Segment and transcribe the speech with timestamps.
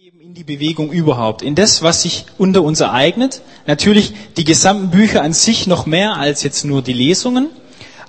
[0.00, 3.42] in die Bewegung überhaupt, in das, was sich unter uns ereignet.
[3.66, 7.48] Natürlich die gesamten Bücher an sich noch mehr als jetzt nur die Lesungen.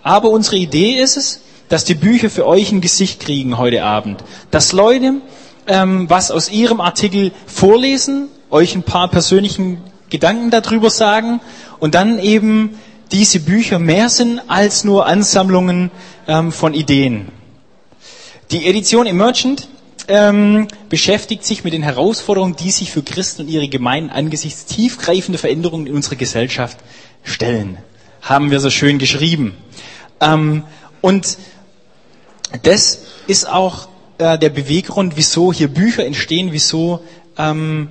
[0.04, 4.24] Aber unsere Idee ist es, dass die Bücher für euch ein Gesicht kriegen heute Abend.
[4.52, 5.16] Dass Leute
[5.66, 9.80] ähm, was aus ihrem Artikel vorlesen, euch ein paar persönlichen
[10.12, 11.42] Gedanken darüber sagen
[11.80, 12.78] und dann eben
[13.12, 15.90] diese Bücher mehr sind als nur Ansammlungen
[16.28, 17.30] ähm, von Ideen.
[18.52, 19.68] Die Edition Emergent
[20.10, 25.40] ähm, beschäftigt sich mit den Herausforderungen, die sich für Christen und ihre Gemeinden angesichts tiefgreifender
[25.40, 26.78] Veränderungen in unserer Gesellschaft
[27.24, 27.78] stellen.
[28.22, 29.56] Haben wir so schön geschrieben.
[30.20, 30.64] Ähm,
[31.02, 31.38] und
[32.64, 33.88] das ist auch
[34.18, 37.02] äh, der Beweggrund, wieso hier Bücher entstehen, wieso
[37.38, 37.90] ähm,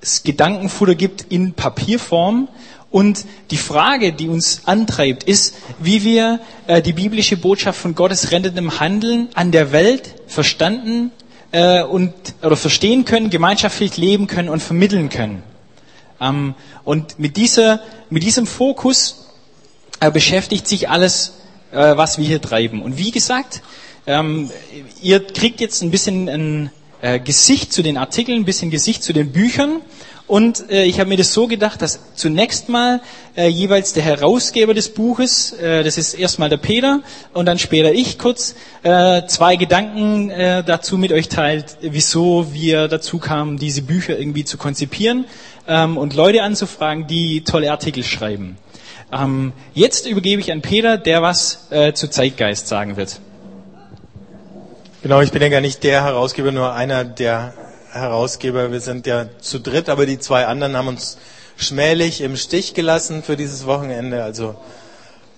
[0.00, 2.48] es Gedankenfutter gibt in Papierform.
[2.90, 8.32] Und die Frage, die uns antreibt, ist, wie wir äh, die biblische Botschaft von Gottes
[8.32, 11.12] rettendem Handeln an der Welt verstanden
[11.52, 12.12] äh, und
[12.42, 15.42] oder verstehen können, gemeinschaftlich leben können und vermitteln können.
[16.20, 19.28] Ähm, und mit dieser mit diesem Fokus
[20.00, 21.34] äh, beschäftigt sich alles,
[21.72, 22.82] äh, was wir hier treiben.
[22.82, 23.62] Und wie gesagt,
[24.06, 24.50] ähm,
[25.02, 29.12] ihr kriegt jetzt ein bisschen ein äh, Gesicht zu den Artikeln, ein bisschen Gesicht zu
[29.12, 29.80] den Büchern
[30.28, 33.00] und äh, ich habe mir das so gedacht, dass zunächst mal
[33.34, 37.00] äh, jeweils der Herausgeber des Buches, äh, das ist erstmal der Peter
[37.32, 42.88] und dann später ich kurz, äh, zwei Gedanken äh, dazu mit euch teilt, wieso wir
[42.88, 45.24] dazu kamen, diese Bücher irgendwie zu konzipieren
[45.66, 48.58] ähm, und Leute anzufragen, die tolle Artikel schreiben.
[49.10, 53.20] Ähm, jetzt übergebe ich an Peter, der was äh, zu Zeitgeist sagen wird.
[55.02, 57.54] Genau, ich bin ja gar nicht der Herausgeber, nur einer der
[57.92, 58.72] Herausgeber.
[58.72, 61.18] Wir sind ja zu dritt, aber die zwei anderen haben uns
[61.56, 64.22] schmählich im Stich gelassen für dieses Wochenende.
[64.22, 64.56] Also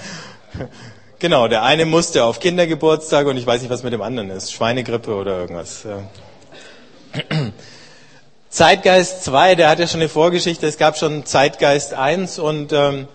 [1.19, 4.51] genau, der eine musste auf Kindergeburtstag und ich weiß nicht, was mit dem anderen ist.
[4.51, 5.85] Schweinegrippe oder irgendwas.
[8.49, 10.67] Zeitgeist 2, der hat ja schon eine Vorgeschichte.
[10.67, 13.07] Es gab schon Zeitgeist 1 und ähm,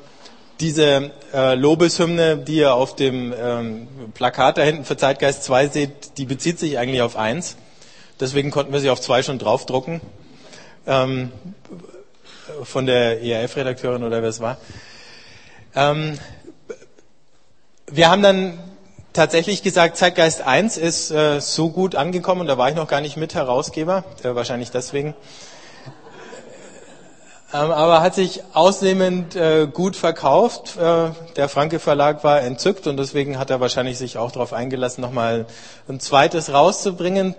[0.61, 6.19] diese äh, Lobeshymne, die ihr auf dem ähm, Plakat da hinten für Zeitgeist 2 seht,
[6.19, 7.57] die bezieht sich eigentlich auf 1.
[8.21, 10.01] Deswegen konnten wir sie auf zwei schon draufdrucken.
[10.87, 11.33] Ähm,
[12.63, 14.59] von der ERF-Redakteurin oder wer es war.
[15.75, 16.19] Ähm,
[17.87, 18.59] wir haben dann
[19.13, 23.01] tatsächlich gesagt, Zeitgeist 1 ist äh, so gut angekommen, und da war ich noch gar
[23.01, 25.15] nicht mit Herausgeber, äh, wahrscheinlich deswegen.
[27.53, 30.77] Ähm, aber hat sich ausnehmend äh, gut verkauft.
[30.77, 35.03] Äh, der Franke Verlag war entzückt und deswegen hat er wahrscheinlich sich auch darauf eingelassen,
[35.03, 35.47] nochmal
[35.89, 37.37] ein zweites rauszubringen.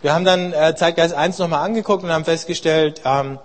[0.00, 3.40] Wir haben dann äh, Zeitgeist 1 nochmal angeguckt und haben festgestellt, ähm,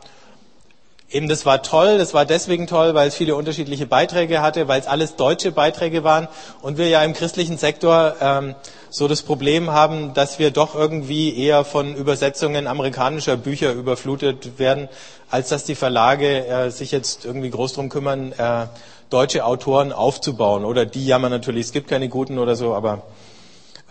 [1.09, 4.79] eben das war toll, das war deswegen toll, weil es viele unterschiedliche Beiträge hatte, weil
[4.79, 6.27] es alles deutsche Beiträge waren
[6.61, 8.53] und wir ja im christlichen Sektor ähm,
[8.91, 14.89] so das Problem haben, dass wir doch irgendwie eher von Übersetzungen amerikanischer Bücher überflutet werden,
[15.31, 18.67] als dass die Verlage äh, sich jetzt irgendwie groß drum kümmern, äh,
[19.09, 20.65] deutsche Autoren aufzubauen.
[20.65, 23.01] Oder die jammern natürlich, es gibt keine guten oder so, aber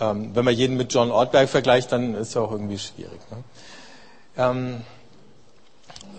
[0.00, 3.20] ähm, wenn man jeden mit John Ortberg vergleicht, dann ist es auch irgendwie schwierig.
[3.30, 3.44] Ne?
[4.36, 4.80] Ähm,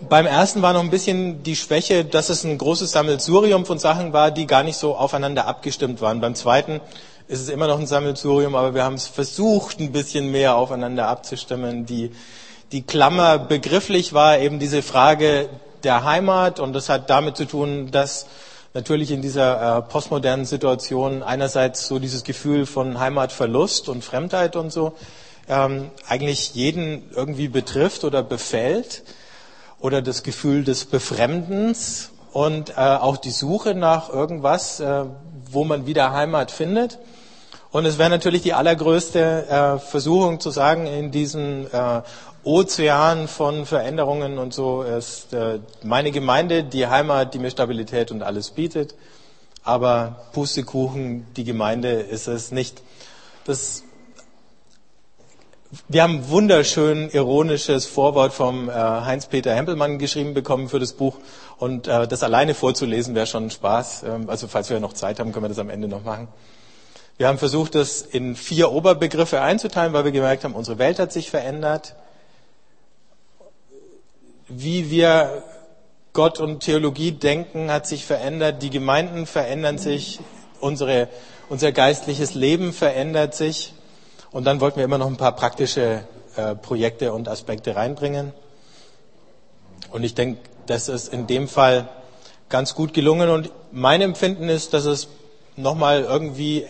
[0.10, 4.14] beim ersten war noch ein bisschen die Schwäche, dass es ein großes Sammelsurium von Sachen
[4.14, 6.20] war, die gar nicht so aufeinander abgestimmt waren.
[6.22, 6.82] Beim zweiten
[7.28, 11.08] ist es immer noch ein Sammelsurium, aber wir haben es versucht, ein bisschen mehr aufeinander
[11.08, 11.86] abzustimmen.
[11.86, 12.12] Die,
[12.72, 15.50] die Klammer begrifflich war eben diese Frage
[15.84, 18.26] der Heimat und das hat damit zu tun, dass
[18.74, 24.72] natürlich in dieser äh, postmodernen Situation einerseits so dieses Gefühl von Heimatverlust und Fremdheit und
[24.72, 24.94] so
[25.48, 29.04] ähm, eigentlich jeden irgendwie betrifft oder befällt
[29.80, 35.06] oder das Gefühl des Befremdens und äh, auch die Suche nach irgendwas, äh,
[35.52, 37.00] wo man wieder Heimat findet.
[37.72, 42.02] Und es wäre natürlich die allergrößte äh, Versuchung zu sagen, in diesem äh,
[42.44, 48.22] Ozean von Veränderungen und so ist äh, meine Gemeinde die Heimat, die mir Stabilität und
[48.22, 48.96] alles bietet.
[49.64, 52.82] Aber Pustekuchen, die Gemeinde ist es nicht.
[53.46, 53.84] Das,
[55.88, 61.16] wir haben wunderschön ironisches Vorwort vom äh, Heinz-Peter Hempelmann geschrieben bekommen für das Buch.
[61.58, 64.04] Und äh, das alleine vorzulesen wäre schon Spaß.
[64.04, 66.28] Ähm, also falls wir noch Zeit haben, können wir das am Ende noch machen.
[67.16, 71.14] Wir haben versucht, das in vier Oberbegriffe einzuteilen, weil wir gemerkt haben, unsere Welt hat
[71.14, 71.96] sich verändert
[74.48, 75.44] wie wir
[76.14, 78.62] Gott und Theologie denken, hat sich verändert.
[78.62, 80.20] Die Gemeinden verändern sich.
[80.60, 81.10] Unsere,
[81.50, 83.74] unser geistliches Leben verändert sich.
[84.32, 86.04] Und dann wollten wir immer noch ein paar praktische
[86.36, 88.34] äh, Projekte und Aspekte reinbringen.
[89.92, 91.90] Und ich denke, das ist in dem Fall
[92.50, 93.30] ganz gut gelungen.
[93.30, 95.08] Und mein Empfinden ist, dass es
[95.56, 96.66] nochmal irgendwie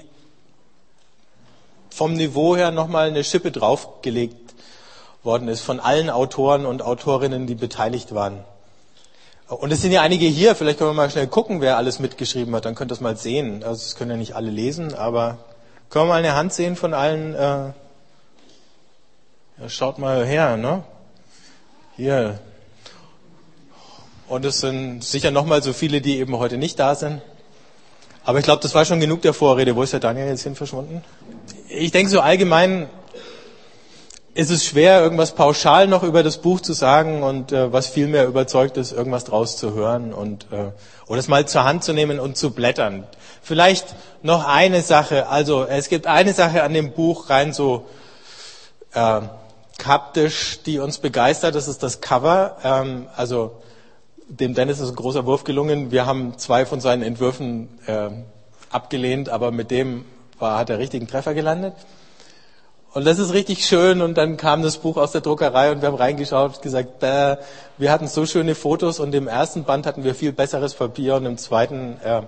[1.89, 4.42] vom Niveau her nochmal eine Schippe draufgelegt
[5.23, 8.43] worden ist von allen Autoren und Autorinnen, die beteiligt waren.
[9.47, 12.55] Und es sind ja einige hier, vielleicht können wir mal schnell gucken, wer alles mitgeschrieben
[12.55, 13.63] hat, dann könnt ihr es mal sehen.
[13.63, 15.37] Also es können ja nicht alle lesen, aber
[15.89, 17.35] können wir mal eine Hand sehen von allen?
[17.35, 17.73] Äh, ja,
[19.67, 20.83] schaut mal her, ne?
[21.95, 22.39] Hier.
[24.27, 27.21] Und es sind sicher noch mal so viele, die eben heute nicht da sind.
[28.25, 29.75] Aber ich glaube, das war schon genug der Vorrede.
[29.75, 31.03] Wo ist der Daniel jetzt hin verschwunden?
[31.67, 32.89] Ich denke so allgemein
[34.35, 38.07] ist es schwer, irgendwas pauschal noch über das Buch zu sagen und äh, was viel
[38.07, 40.71] mehr überzeugt ist, irgendwas draus zu hören und äh,
[41.07, 43.05] oder es mal zur Hand zu nehmen und zu blättern.
[43.41, 43.93] Vielleicht
[44.23, 45.27] noch eine Sache.
[45.27, 47.85] Also es gibt eine Sache an dem Buch rein so
[48.93, 49.21] äh,
[49.77, 51.53] kaptisch, die uns begeistert.
[51.53, 52.57] Das ist das Cover.
[52.63, 53.61] Ähm, also
[54.27, 55.91] dem Dennis ist ein großer Wurf gelungen.
[55.91, 58.09] Wir haben zwei von seinen Entwürfen äh,
[58.71, 60.05] abgelehnt, aber mit dem
[60.39, 61.73] war, hat er richtigen Treffer gelandet.
[62.93, 64.01] Und das ist richtig schön.
[64.01, 67.37] Und dann kam das Buch aus der Druckerei und wir haben reingeschaut und gesagt, bäh,
[67.77, 71.25] wir hatten so schöne Fotos und im ersten Band hatten wir viel besseres Papier und
[71.25, 72.21] im zweiten äh,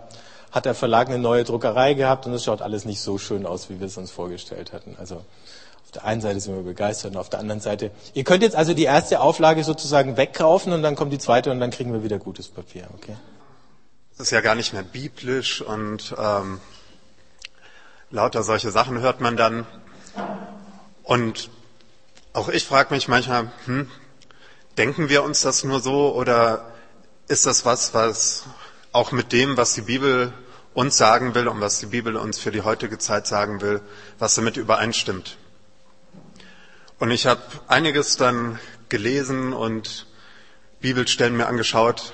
[0.52, 3.70] hat der Verlag eine neue Druckerei gehabt und es schaut alles nicht so schön aus,
[3.70, 4.96] wie wir es uns vorgestellt hatten.
[4.98, 7.92] Also auf der einen Seite sind wir begeistert und auf der anderen Seite.
[8.14, 11.60] Ihr könnt jetzt also die erste Auflage sozusagen wegkaufen und dann kommt die zweite und
[11.60, 12.88] dann kriegen wir wieder gutes Papier.
[12.96, 13.16] Okay?
[14.18, 16.60] Das ist ja gar nicht mehr biblisch und ähm,
[18.10, 19.68] lauter solche Sachen hört man dann.
[21.04, 21.50] Und
[22.34, 23.90] auch ich frage mich manchmal, hm,
[24.78, 26.72] denken wir uns das nur so oder
[27.28, 28.44] ist das was, was
[28.92, 30.34] auch mit dem, was die Bibel
[30.74, 33.82] uns sagen will und was die Bibel uns für die heutige Zeit sagen will,
[34.20, 35.38] was damit übereinstimmt?
[37.00, 38.60] Und ich habe einiges dann
[38.90, 40.08] gelesen und
[40.82, 42.14] Bibelstellen mir angeschaut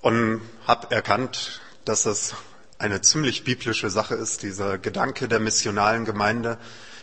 [0.00, 2.34] und habe erkannt, dass das
[2.78, 6.58] eine ziemlich biblische Sache ist, dieser Gedanke der missionalen Gemeinde,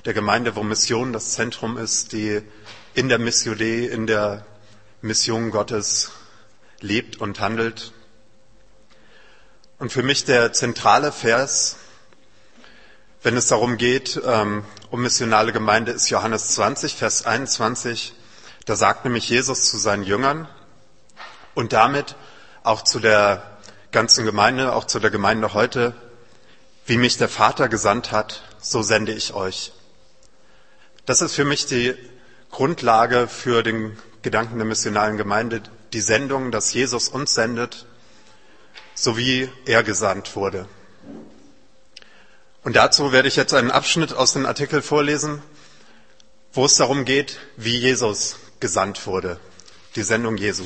[0.08, 2.42] der Gemeinde, wo Mission das Zentrum ist, die
[2.94, 4.46] in der Mission Dei, in der
[5.02, 6.12] Mission Gottes
[6.80, 7.92] lebt und handelt.
[9.80, 11.76] Und für mich der zentrale Vers,
[13.22, 18.14] wenn es darum geht, ähm, um missionale Gemeinde, ist Johannes 20, Vers 21.
[18.66, 20.48] Da sagt nämlich Jesus zu seinen Jüngern
[21.54, 22.16] und damit
[22.64, 23.58] auch zu der
[23.92, 25.94] ganzen Gemeinde, auch zu der Gemeinde heute,
[26.86, 29.74] wie mich der Vater gesandt hat, so sende ich euch.
[31.08, 31.96] Das ist für mich die
[32.52, 35.64] Grundlage für den Gedanken der missionalen Gemeinde,
[35.94, 37.86] die Sendung, dass Jesus uns sendet,
[38.94, 40.68] so wie er gesandt wurde.
[42.66, 45.42] Und dazu werde ich jetzt einen Abschnitt aus dem Artikel vorlesen,
[46.52, 49.40] wo es darum geht, wie Jesus gesandt wurde,
[49.96, 50.66] die Sendung Jesu.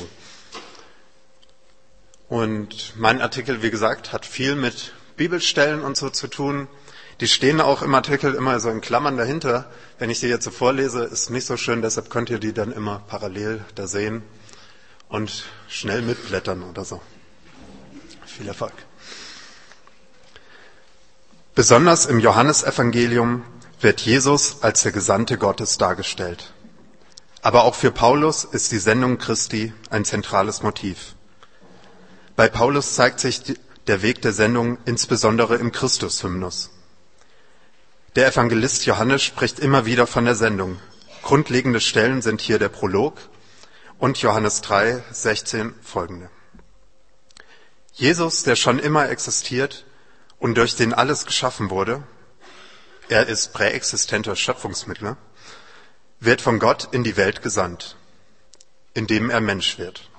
[2.28, 6.66] Und mein Artikel, wie gesagt, hat viel mit Bibelstellen und so zu tun.
[7.20, 9.70] Die stehen auch im Artikel immer so in Klammern dahinter.
[9.98, 12.72] Wenn ich die jetzt so vorlese, ist nicht so schön, deshalb könnt ihr die dann
[12.72, 14.22] immer parallel da sehen
[15.08, 17.00] und schnell mitblättern oder so.
[18.26, 18.72] Viel Erfolg.
[21.54, 23.44] Besonders im Johannesevangelium
[23.80, 26.52] wird Jesus als der Gesandte Gottes dargestellt.
[27.42, 31.14] Aber auch für Paulus ist die Sendung Christi ein zentrales Motiv.
[32.36, 33.42] Bei Paulus zeigt sich
[33.86, 36.70] der Weg der Sendung insbesondere im Christus-Hymnus.
[38.14, 40.78] Der Evangelist Johannes spricht immer wieder von der Sendung.
[41.22, 43.16] Grundlegende Stellen sind hier der Prolog
[43.98, 46.28] und Johannes 3, 16 folgende.
[47.94, 49.86] Jesus, der schon immer existiert
[50.38, 52.02] und durch den alles geschaffen wurde,
[53.08, 55.16] er ist präexistenter Schöpfungsmittler,
[56.20, 57.96] wird von Gott in die Welt gesandt,
[58.92, 60.10] indem er Mensch wird.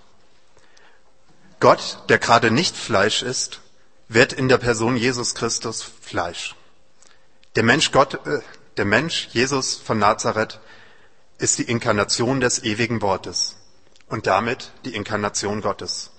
[1.59, 3.62] Gott, der gerade nicht Fleisch ist,
[4.07, 6.55] wird in der Person Jesus Christus Fleisch.
[7.55, 8.39] Der Mensch Gott, äh,
[8.77, 10.60] der Mensch Jesus von Nazareth
[11.38, 13.57] ist die Inkarnation des ewigen Wortes
[14.07, 16.12] und damit die Inkarnation Gottes.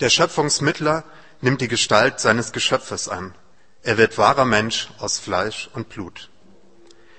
[0.00, 1.04] Der Schöpfungsmittler
[1.42, 3.34] nimmt die Gestalt seines Geschöpfes an.
[3.82, 6.30] Er wird wahrer Mensch aus Fleisch und Blut.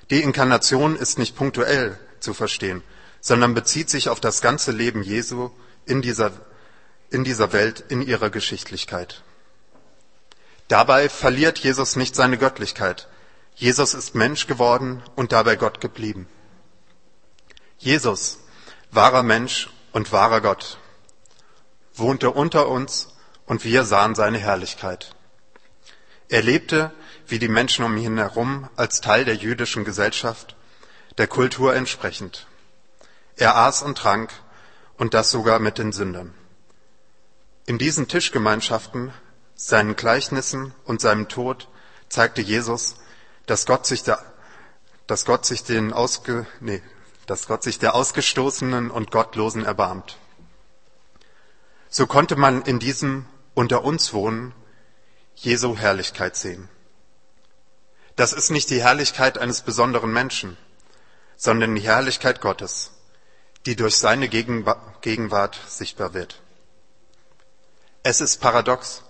[0.10, 2.84] Die Inkarnation ist nicht punktuell zu verstehen,
[3.22, 5.52] sondern bezieht sich auf das ganze Leben Jesu
[5.86, 6.32] in dieser,
[7.12, 9.24] in dieser Welt, in ihrer Geschichtlichkeit.
[10.68, 13.08] Dabei verliert Jesus nicht seine Göttlichkeit.
[13.56, 16.28] Jesus ist Mensch geworden und dabei Gott geblieben.
[17.78, 18.40] Jesus,
[18.92, 20.80] wahrer Mensch und wahrer Gott,
[21.94, 23.10] wohnte unter uns
[23.46, 25.16] und wir sahen seine Herrlichkeit.
[26.30, 26.92] Er lebte,
[27.28, 30.56] wie die Menschen um ihn herum, als Teil der jüdischen Gesellschaft,
[31.18, 32.48] der Kultur entsprechend.
[33.36, 34.32] Er aß und trank
[34.98, 36.34] und das sogar mit den Sündern.
[37.66, 39.14] In diesen Tischgemeinschaften
[39.56, 41.68] seinen Gleichnissen und seinem Tod
[42.10, 42.96] zeigte Jesus,
[43.46, 44.24] dass Gott sich der,
[45.08, 46.82] dass Gott sich den Ausge, nee,
[47.26, 50.18] dass Gott sich der Ausgestoßenen und Gottlosen erbarmt.
[51.90, 54.54] So konnte man in diesem unter uns wohnen
[55.36, 56.70] Jesu Herrlichkeit sehen.
[58.16, 60.58] Das ist nicht die Herrlichkeit eines besonderen Menschen,
[61.36, 62.92] sondern die Herrlichkeit Gottes,
[63.66, 66.42] die durch seine Gegenwart sichtbar wird.
[68.04, 69.04] Es ist paradox,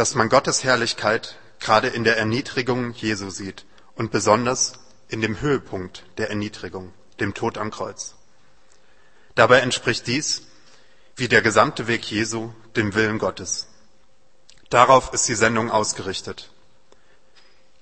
[0.00, 3.66] dass man Gottes Herrlichkeit gerade in der Erniedrigung Jesu sieht
[3.96, 4.72] und besonders
[5.08, 8.14] in dem Höhepunkt der Erniedrigung, dem Tod am Kreuz.
[9.34, 10.44] Dabei entspricht dies,
[11.16, 13.66] wie der gesamte Weg Jesu, dem Willen Gottes.
[14.70, 16.50] Darauf ist die Sendung ausgerichtet.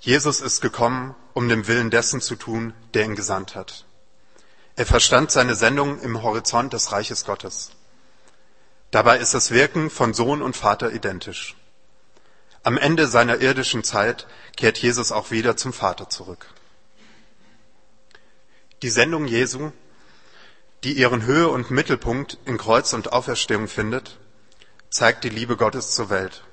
[0.00, 3.84] Jesus ist gekommen, um den Willen dessen zu tun, der ihn gesandt hat.
[4.74, 7.70] Er verstand seine Sendung im Horizont des Reiches Gottes.
[8.90, 11.54] Dabei ist das Wirken von Sohn und Vater identisch.
[12.62, 16.46] Am Ende seiner irdischen Zeit kehrt Jesus auch wieder zum Vater zurück.
[18.82, 19.72] Die Sendung Jesu,
[20.84, 24.18] die ihren Höhe und Mittelpunkt in Kreuz und Auferstehung findet,
[24.90, 26.44] zeigt die Liebe Gottes zur Welt.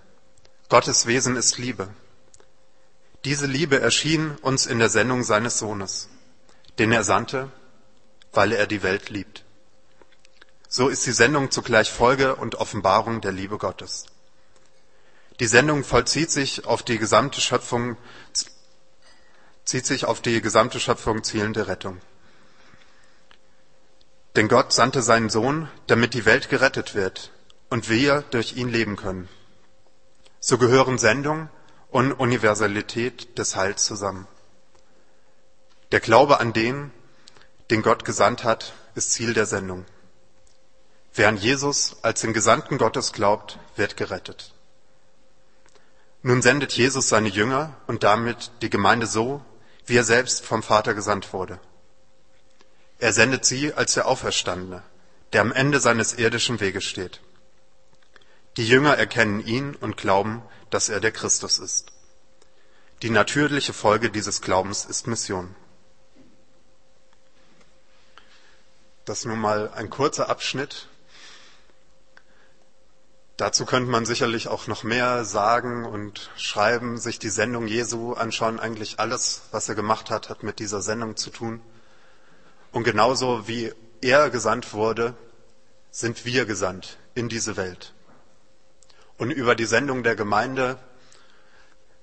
[0.70, 1.90] Gottes Wesen ist Liebe.
[3.24, 6.10] Diese Liebe erschien uns in der Sendung seines Sohnes,
[6.80, 7.52] den er sandte,
[8.34, 9.44] weil er die Welt liebt.
[10.68, 14.06] So ist die Sendung zugleich Folge und Offenbarung der Liebe Gottes.
[15.40, 17.98] Die Sendung vollzieht sich auf die gesamte Schöpfung,
[19.66, 22.00] zieht sich auf die gesamte Schöpfung zielende Rettung.
[24.38, 27.32] Denn Gott sandte seinen Sohn, damit die Welt gerettet wird
[27.70, 29.28] und wir durch ihn leben können.
[30.40, 31.50] So gehören Sendung
[31.90, 34.28] und Universalität des Heils zusammen.
[35.92, 36.92] Der Glaube an den,
[37.72, 39.86] den Gott gesandt hat, ist Ziel der Sendung.
[41.14, 44.55] Wer an Jesus als den Gesandten Gottes glaubt, wird gerettet.
[46.28, 49.46] Nun sendet Jesus seine Jünger und damit die Gemeinde so,
[49.86, 51.60] wie er selbst vom Vater gesandt wurde.
[52.98, 54.82] Er sendet sie als der Auferstandene,
[55.34, 57.22] der am Ende seines irdischen Weges steht.
[58.58, 60.42] Die Jünger erkennen ihn und glauben,
[60.72, 61.92] dass er der Christus ist.
[63.04, 65.54] Die natürliche Folge dieses Glaubens ist Mission.
[69.06, 70.90] Das nun mal ein kurzer Abschnitt
[73.38, 78.62] Dazu könnte man sicherlich auch noch mehr sagen und schreiben, sich die Sendung Jesu anschauen.
[78.62, 81.62] Eigentlich alles, was er gemacht hat, hat mit dieser Sendung zu tun.
[82.72, 85.16] Und genauso wie er gesandt wurde,
[85.92, 87.94] sind wir gesandt in diese Welt.
[89.18, 90.78] Und über die Sendung der Gemeinde,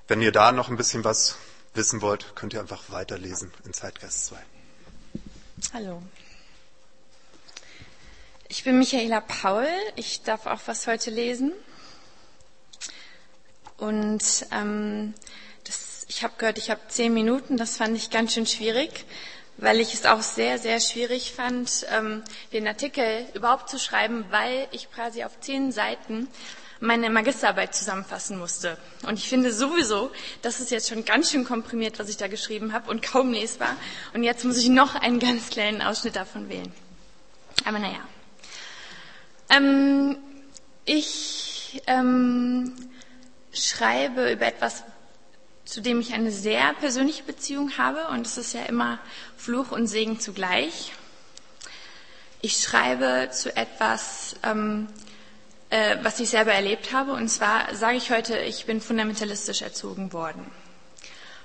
[0.09, 1.37] wenn ihr da noch ein bisschen was
[1.73, 4.37] wissen wollt, könnt ihr einfach weiterlesen in Zeitgeist 2.
[5.73, 6.03] Hallo.
[8.55, 9.67] Ich bin Michaela Paul.
[9.97, 11.55] Ich darf auch was heute lesen.
[13.79, 15.15] Und ähm,
[15.65, 17.57] das, ich habe gehört, ich habe zehn Minuten.
[17.57, 19.07] Das fand ich ganz schön schwierig,
[19.57, 24.69] weil ich es auch sehr, sehr schwierig fand, ähm, den Artikel überhaupt zu schreiben, weil
[24.71, 26.29] ich quasi auf zehn Seiten
[26.79, 28.77] meine Magisterarbeit zusammenfassen musste.
[29.09, 30.11] Und ich finde sowieso,
[30.43, 33.75] das ist jetzt schon ganz schön komprimiert, was ich da geschrieben habe und kaum lesbar.
[34.13, 36.71] Und jetzt muss ich noch einen ganz kleinen Ausschnitt davon wählen.
[37.65, 38.12] Aber naja.
[39.53, 40.17] Ähm,
[40.85, 42.73] ich ähm,
[43.53, 44.83] schreibe über etwas,
[45.65, 48.99] zu dem ich eine sehr persönliche Beziehung habe und es ist ja immer
[49.37, 50.93] Fluch und Segen zugleich.
[52.41, 54.89] Ich schreibe zu etwas, ähm,
[55.71, 60.13] äh, was ich selber erlebt habe und zwar sage ich heute, ich bin fundamentalistisch erzogen
[60.13, 60.45] worden.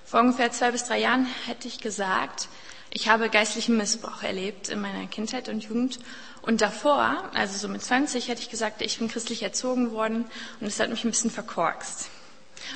[0.05, 2.47] Vor ungefähr zwei bis drei Jahren hätte ich gesagt,
[2.89, 5.99] ich habe geistlichen Missbrauch erlebt in meiner Kindheit und Jugend
[6.48, 10.24] und davor, also so mit 20, hätte ich gesagt, ich bin christlich erzogen worden
[10.62, 12.10] und es hat mich ein bisschen verkorkst.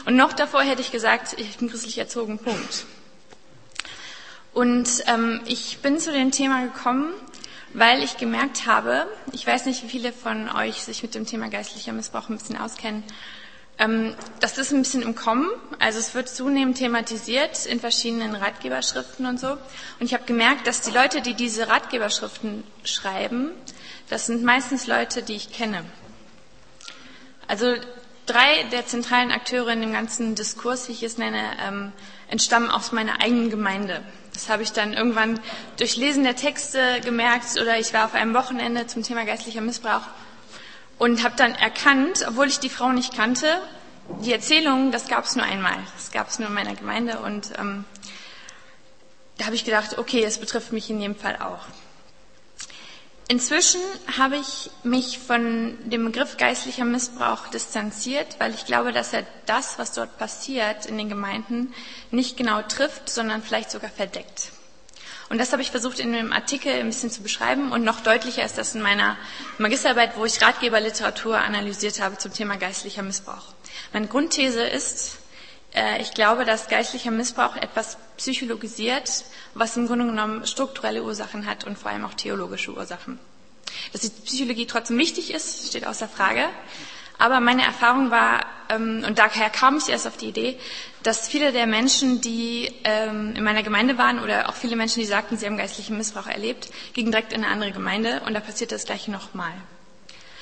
[0.05, 2.85] Und noch davor hätte ich gesagt, ich bin christlich erzogen, Punkt.
[4.53, 7.13] Und ähm, ich bin zu dem Thema gekommen,
[7.73, 11.47] weil ich gemerkt habe, ich weiß nicht, wie viele von euch sich mit dem Thema
[11.47, 13.05] geistlicher Missbrauch ein bisschen auskennen,
[14.39, 15.49] das ist ein bisschen im Kommen.
[15.79, 19.51] Also es wird zunehmend thematisiert in verschiedenen Ratgeberschriften und so.
[19.53, 23.49] Und ich habe gemerkt, dass die Leute, die diese Ratgeberschriften schreiben,
[24.09, 25.83] das sind meistens Leute, die ich kenne.
[27.47, 27.73] Also
[28.27, 31.91] drei der zentralen Akteure in dem ganzen Diskurs, wie ich es nenne, ähm,
[32.29, 34.03] entstammen aus meiner eigenen Gemeinde.
[34.33, 35.39] Das habe ich dann irgendwann
[35.77, 40.03] durch Lesen der Texte gemerkt oder ich war auf einem Wochenende zum Thema geistlicher Missbrauch
[41.01, 43.59] und habe dann erkannt, obwohl ich die Frau nicht kannte,
[44.19, 45.77] die Erzählung, das gab es nur einmal.
[45.95, 47.85] Das gab es nur in meiner Gemeinde und ähm,
[49.39, 51.65] da habe ich gedacht, okay, es betrifft mich in jedem Fall auch.
[53.27, 53.81] Inzwischen
[54.15, 59.79] habe ich mich von dem Begriff geistlicher Missbrauch distanziert, weil ich glaube, dass er das,
[59.79, 61.73] was dort passiert in den Gemeinden,
[62.11, 64.51] nicht genau trifft, sondern vielleicht sogar verdeckt.
[65.31, 68.43] Und das habe ich versucht in dem Artikel ein bisschen zu beschreiben und noch deutlicher
[68.43, 69.15] ist das in meiner
[69.59, 73.53] Magisterarbeit, wo ich Ratgeberliteratur analysiert habe zum Thema geistlicher Missbrauch.
[73.93, 75.19] Meine Grundthese ist,
[75.73, 79.23] äh, ich glaube, dass geistlicher Missbrauch etwas psychologisiert,
[79.53, 83.17] was im Grunde genommen strukturelle Ursachen hat und vor allem auch theologische Ursachen.
[83.93, 86.49] Dass die Psychologie trotzdem wichtig ist, steht außer Frage.
[87.21, 90.57] Aber meine Erfahrung war, ähm, und daher kam ich erst auf die Idee,
[91.03, 95.05] dass viele der Menschen, die ähm, in meiner Gemeinde waren oder auch viele Menschen, die
[95.05, 98.71] sagten, sie haben geistlichen Missbrauch erlebt, gingen direkt in eine andere Gemeinde und da passiert
[98.71, 99.51] das gleiche nochmal.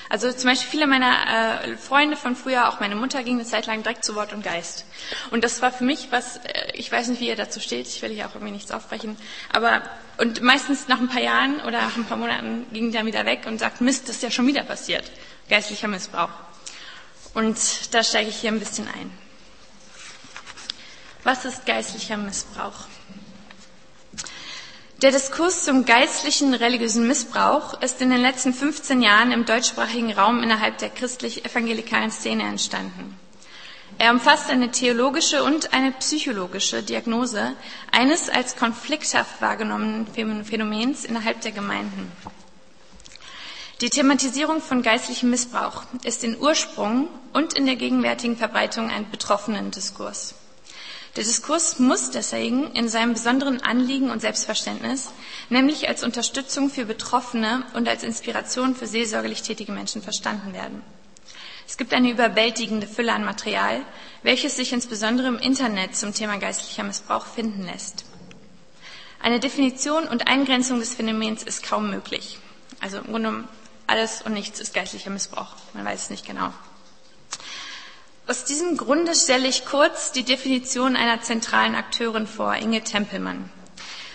[0.08, 3.66] Also zum Beispiel viele meiner äh, Freunde von früher, auch meine Mutter, ging eine Zeit
[3.66, 4.86] lang direkt zu Wort und Geist.
[5.30, 8.00] Und das war für mich was, äh, ich weiß nicht, wie ihr dazu steht, ich
[8.00, 9.18] will hier auch irgendwie nichts aufbrechen,
[9.52, 9.82] aber
[10.16, 13.26] und meistens nach ein paar Jahren oder nach ein paar Monaten ging die dann wieder
[13.26, 15.04] weg und sagt, Mist, das ist ja schon wieder passiert.
[15.50, 16.30] Geistlicher Missbrauch.
[17.34, 17.58] Und
[17.94, 19.10] da steige ich hier ein bisschen ein.
[21.22, 22.86] Was ist geistlicher Missbrauch?
[25.02, 30.42] Der Diskurs zum geistlichen religiösen Missbrauch ist in den letzten 15 Jahren im deutschsprachigen Raum
[30.42, 33.18] innerhalb der christlich-evangelikalen Szene entstanden.
[33.98, 37.54] Er umfasst eine theologische und eine psychologische Diagnose
[37.92, 40.06] eines als konflikthaft wahrgenommenen
[40.44, 42.12] Phänomens innerhalb der Gemeinden.
[43.80, 49.70] Die Thematisierung von geistlichem Missbrauch ist in Ursprung und in der gegenwärtigen Verbreitung ein betroffenen
[49.70, 50.34] Diskurs.
[51.16, 55.08] Der Diskurs muss deswegen in seinem besonderen Anliegen und Selbstverständnis,
[55.48, 60.82] nämlich als Unterstützung für Betroffene und als Inspiration für seelsorgerlich tätige Menschen verstanden werden.
[61.66, 63.80] Es gibt eine überwältigende Fülle an Material,
[64.22, 68.04] welches sich insbesondere im Internet zum Thema geistlicher Missbrauch finden lässt.
[69.22, 72.38] Eine Definition und Eingrenzung des Phänomens ist kaum möglich.
[72.80, 73.44] Also im Grunde
[73.90, 75.54] alles und nichts ist geistlicher Missbrauch.
[75.74, 76.52] Man weiß es nicht genau.
[78.26, 83.50] Aus diesem Grunde stelle ich kurz die Definition einer zentralen Akteurin vor, Inge Tempelmann.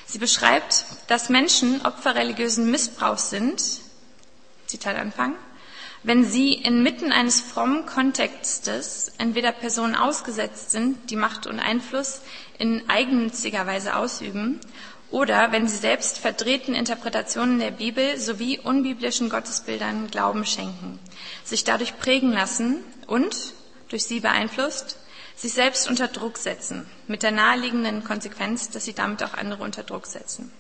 [0.06, 3.62] Sie beschreibt, dass Menschen Opfer religiösen Missbrauchs sind,
[4.68, 5.36] Zitat Anfang,
[6.04, 12.22] wenn sie inmitten eines frommen Kontextes entweder Personen ausgesetzt sind, die Macht und Einfluss
[12.58, 14.62] in eigennütziger Weise ausüben,
[15.16, 21.00] oder wenn sie selbst verdrehten Interpretationen der Bibel sowie unbiblischen Gottesbildern Glauben schenken,
[21.46, 23.54] sich dadurch prägen lassen und,
[23.88, 24.98] durch sie beeinflusst,
[25.38, 29.84] sich selbst unter Druck setzen, mit der naheliegenden Konsequenz, dass sie damit auch andere unter
[29.84, 30.52] Druck setzen.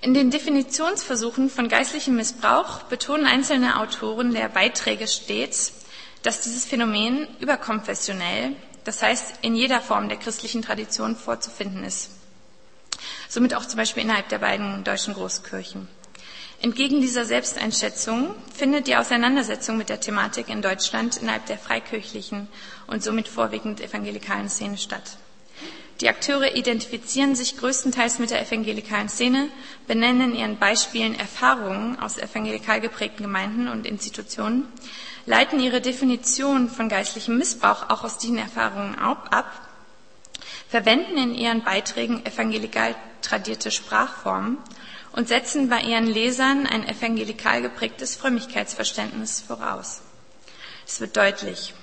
[0.00, 5.72] In den Definitionsversuchen von geistlichem Missbrauch betonen einzelne Autoren der Beiträge stets,
[6.22, 12.21] dass dieses Phänomen überkonfessionell, das heißt in jeder Form der christlichen Tradition vorzufinden ist
[13.28, 15.88] somit auch zum Beispiel innerhalb der beiden deutschen Großkirchen.
[16.60, 22.46] Entgegen dieser Selbsteinschätzung findet die Auseinandersetzung mit der Thematik in Deutschland innerhalb der freikirchlichen
[22.86, 25.18] und somit vorwiegend evangelikalen Szene statt.
[26.00, 29.48] Die Akteure identifizieren sich größtenteils mit der evangelikalen Szene,
[29.86, 34.66] benennen in ihren Beispielen Erfahrungen aus evangelikal geprägten Gemeinden und Institutionen,
[35.26, 39.60] leiten ihre Definition von geistlichem Missbrauch auch aus diesen Erfahrungen ab
[40.72, 44.56] verwenden in ihren Beiträgen evangelikal tradierte Sprachformen
[45.12, 50.00] und setzen bei ihren Lesern ein evangelikal geprägtes Frömmigkeitsverständnis voraus.
[50.86, 51.74] Es wird deutlich,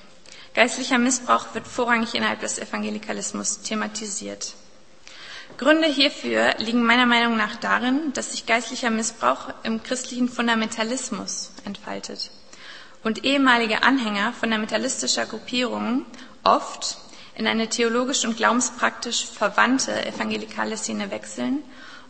[0.56, 4.56] geistlicher Missbrauch wird vorrangig innerhalb des Evangelikalismus thematisiert.
[5.60, 12.32] Gründe hierfür liegen meiner Meinung nach darin, dass sich geistlicher Missbrauch im christlichen Fundamentalismus entfaltet
[13.04, 16.08] und ehemalige Anhänger fundamentalistischer Gruppierungen
[16.44, 16.98] oft
[17.40, 21.64] in eine theologisch und glaubenspraktisch verwandte evangelikale Szene wechseln,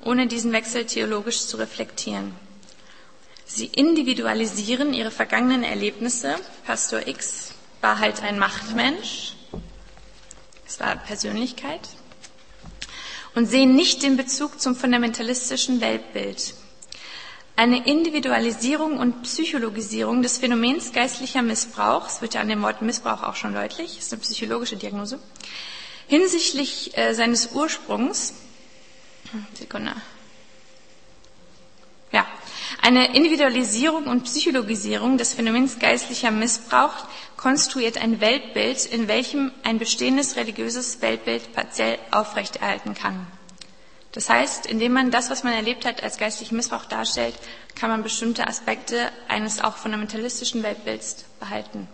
[0.04, 2.34] ohne diesen Wechsel theologisch zu reflektieren.
[3.46, 6.36] Sie individualisieren ihre vergangenen Erlebnisse.
[6.66, 9.36] Pastor X war halt ein Machtmensch.
[10.66, 11.88] Es war Persönlichkeit.
[13.36, 16.56] Und sehen nicht den Bezug zum fundamentalistischen Weltbild.
[17.60, 23.22] Eine Individualisierung und Psychologisierung des Phänomens geistlicher Missbrauch, es wird ja an dem Wort Missbrauch
[23.22, 25.20] auch schon deutlich, ist eine psychologische Diagnose,
[26.08, 28.34] hinsichtlich äh, seines Ursprungs,
[29.56, 29.94] Sekunde,
[32.14, 32.26] ja,
[32.82, 36.94] eine Individualisierung und Psychologisierung des Phänomens geistlicher Missbrauch
[37.36, 43.28] konstruiert ein Weltbild, in welchem ein bestehendes religiöses Weltbild partiell aufrechterhalten kann.
[44.12, 47.36] Das heißt, indem man das, was man erlebt hat, als geistlichen Missbrauch darstellt,
[47.76, 51.88] kann man bestimmte Aspekte eines auch fundamentalistischen Weltbilds behalten.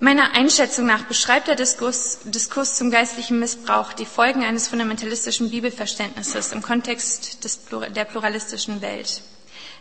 [0.00, 6.52] Meiner Einschätzung nach beschreibt der Diskurs, Diskurs, zum geistlichen Missbrauch die Folgen eines fundamentalistischen Bibelverständnisses
[6.52, 9.22] im Kontext des, der pluralistischen Welt.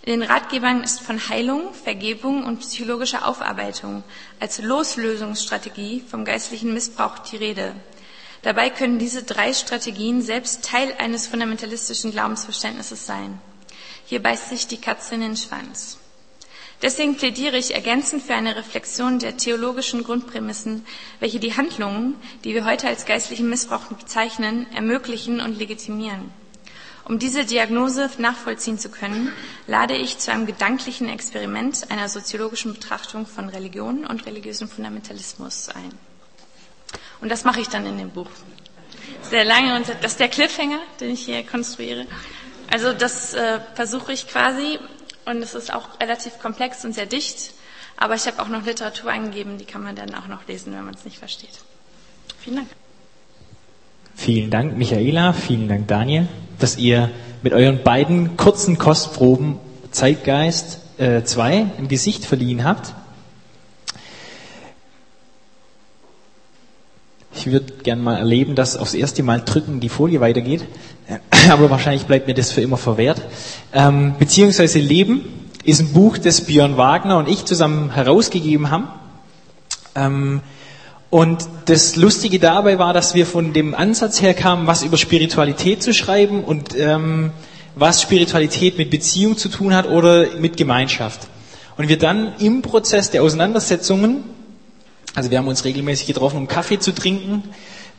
[0.04, 4.04] In den Ratgebern ist von Heilung, Vergebung und psychologischer Aufarbeitung
[4.40, 7.76] als Loslösungsstrategie vom geistlichen Missbrauch die Rede.
[8.44, 13.40] Dabei können diese drei Strategien selbst Teil eines fundamentalistischen Glaubensverständnisses sein.
[14.06, 15.98] Hier beißt sich die Katze in den Schwanz.
[16.82, 20.86] Deswegen plädiere ich ergänzend für eine Reflexion der theologischen Grundprämissen,
[21.22, 26.30] welche die Handlungen, die wir heute als geistlichen Missbrauch bezeichnen, ermöglichen und legitimieren.
[27.06, 29.32] Um diese Diagnose nachvollziehen zu können,
[29.68, 35.94] lade ich zu einem gedanklichen Experiment einer soziologischen Betrachtung von Religion und religiösem Fundamentalismus ein.
[37.22, 38.30] Und das mache ich dann in dem Buch.
[39.30, 42.06] Sehr lange und das ist der Cliffhanger, den ich hier konstruiere.
[42.72, 44.80] Also das äh, versuche ich quasi
[45.26, 47.54] und es ist auch relativ komplex und sehr dicht.
[47.98, 50.84] Aber ich habe auch noch Literatur eingegeben, die kann man dann auch noch lesen, wenn
[50.84, 51.62] man es nicht versteht.
[52.40, 52.68] Vielen Dank.
[54.16, 55.34] Vielen Dank, Michaela.
[55.34, 56.28] Vielen Dank, Daniel,
[56.60, 57.10] dass ihr
[57.42, 59.60] mit euren beiden kurzen Kostproben
[59.92, 62.94] Zeitgeist 2 äh, ein Gesicht verliehen habt.
[67.36, 70.66] Ich würde gern mal erleben, dass aufs erste Mal drücken die Folie weitergeht.
[71.50, 73.22] Aber wahrscheinlich bleibt mir das für immer verwehrt.
[73.74, 78.88] Ähm, beziehungsweise Leben ist ein Buch, das Björn Wagner und ich zusammen herausgegeben haben.
[79.96, 80.42] Ähm,
[81.10, 85.84] und das Lustige dabei war, dass wir von dem Ansatz her kamen, was über Spiritualität
[85.84, 87.32] zu schreiben und ähm,
[87.76, 91.28] was Spiritualität mit Beziehung zu tun hat oder mit Gemeinschaft.
[91.78, 94.24] Und wir dann im Prozess der Auseinandersetzungen
[95.16, 97.44] also wir haben uns regelmäßig getroffen, um Kaffee zu trinken,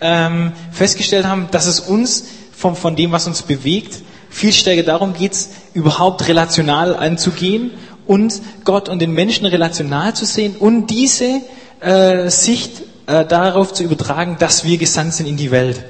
[0.00, 5.14] ähm, festgestellt haben, dass es uns von, von dem, was uns bewegt, viel stärker darum
[5.14, 5.36] geht,
[5.74, 7.70] überhaupt relational anzugehen
[8.06, 11.40] und Gott und den Menschen relational zu sehen und diese
[11.80, 15.84] äh, Sicht äh, darauf zu übertragen, dass wir gesandt sind in die Welt.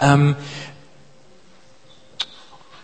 [0.00, 0.36] Ähm,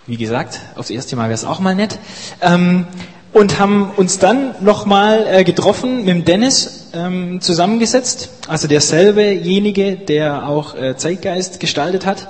[0.07, 1.99] wie gesagt, aufs erste Mal wäre es auch mal nett.
[2.43, 2.87] Ähm,
[3.35, 10.49] und haben uns dann nochmal äh, getroffen mit dem Dennis ähm, zusammengesetzt, also derselbejenige, der
[10.49, 12.29] auch äh, Zeitgeist gestaltet hat.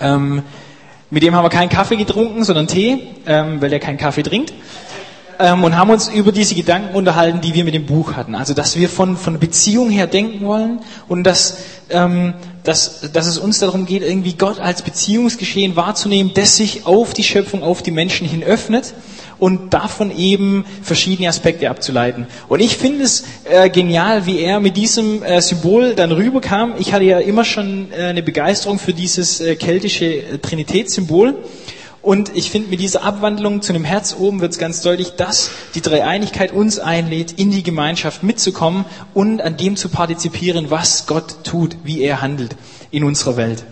[0.00, 0.44] Ähm,
[1.10, 4.54] mit dem haben wir keinen Kaffee getrunken, sondern Tee, ähm, weil er keinen Kaffee trinkt.
[5.40, 8.36] Ähm, und haben uns über diese Gedanken unterhalten, die wir mit dem Buch hatten.
[8.36, 11.58] Also, dass wir von, von Beziehung her denken wollen und dass,
[11.90, 17.14] ähm, dass, dass es uns darum geht, irgendwie Gott als Beziehungsgeschehen wahrzunehmen, das sich auf
[17.14, 18.94] die Schöpfung, auf die Menschen hin öffnet
[19.38, 22.26] und davon eben verschiedene Aspekte abzuleiten.
[22.48, 26.74] Und ich finde es äh, genial, wie er mit diesem äh, Symbol dann rüberkam.
[26.78, 31.36] Ich hatte ja immer schon äh, eine Begeisterung für dieses äh, keltische äh, Trinitätssymbol.
[32.00, 35.50] Und ich finde, mit dieser Abwandlung zu einem Herz oben wird es ganz deutlich, dass
[35.74, 41.44] die Dreieinigkeit uns einlädt, in die Gemeinschaft mitzukommen und an dem zu partizipieren, was Gott
[41.44, 42.56] tut, wie er handelt
[42.90, 43.64] in unserer Welt.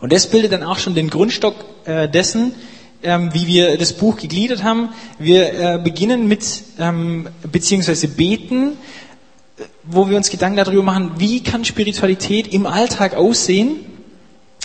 [0.00, 2.54] Und das bildet dann auch schon den Grundstock äh, dessen,
[3.02, 4.90] ähm, wie wir das Buch gegliedert haben.
[5.18, 6.44] Wir äh, beginnen mit,
[6.78, 8.72] ähm, beziehungsweise beten,
[9.84, 13.86] wo wir uns Gedanken darüber machen, wie kann Spiritualität im Alltag aussehen.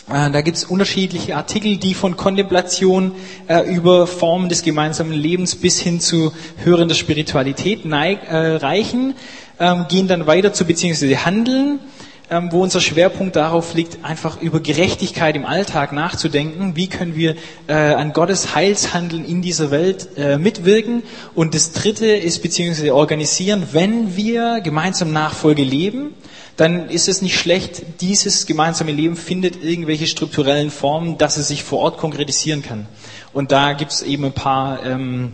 [0.10, 3.13] Äh, da gibt es unterschiedliche Artikel, die von Kontemplation
[3.48, 6.32] äh, über Formen des gemeinsamen Lebens bis hin zu
[6.63, 9.15] hörender Spiritualität neig, äh, reichen,
[9.60, 11.80] ähm, gehen dann weiter zu beziehungsweise Handeln
[12.29, 16.75] wo unser Schwerpunkt darauf liegt, einfach über Gerechtigkeit im Alltag nachzudenken.
[16.75, 17.35] Wie können wir
[17.67, 21.03] äh, an Gottes Heilshandeln in dieser Welt äh, mitwirken?
[21.35, 26.15] Und das Dritte ist beziehungsweise organisieren, wenn wir gemeinsam Nachfolge leben,
[26.57, 31.63] dann ist es nicht schlecht, dieses gemeinsame Leben findet irgendwelche strukturellen Formen, dass es sich
[31.63, 32.88] vor Ort konkretisieren kann.
[33.33, 35.33] Und da gibt es eben ein paar ähm,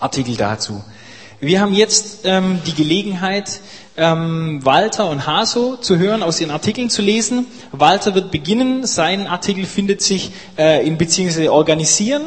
[0.00, 0.82] Artikel dazu.
[1.40, 3.60] Wir haben jetzt ähm, die Gelegenheit,
[3.98, 7.46] ähm, Walter und Haso zu hören, aus ihren Artikeln zu lesen.
[7.72, 12.22] Walter wird beginnen, sein Artikel findet sich äh, in beziehungsweise organisieren.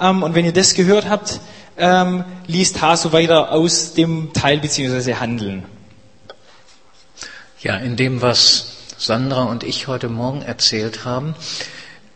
[0.00, 1.40] Ähm, und wenn ihr das gehört habt,
[1.76, 5.64] ähm, liest Haso weiter aus dem Teil beziehungsweise Handeln.
[7.60, 11.34] Ja, in dem, was Sandra und ich heute Morgen erzählt haben,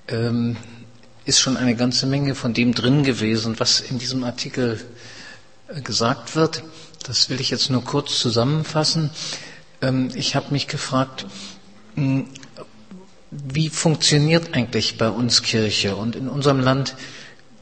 [0.08, 0.56] ähm,
[1.26, 4.80] ist schon eine ganze Menge von dem drin gewesen, was in diesem Artikel
[5.68, 6.62] äh, gesagt wird.
[7.06, 9.10] Das will ich jetzt nur kurz zusammenfassen.
[9.80, 11.26] Ähm, ich habe mich gefragt,
[11.94, 12.26] hm,
[13.30, 15.94] wie funktioniert eigentlich bei uns Kirche?
[15.94, 16.96] Und in unserem Land,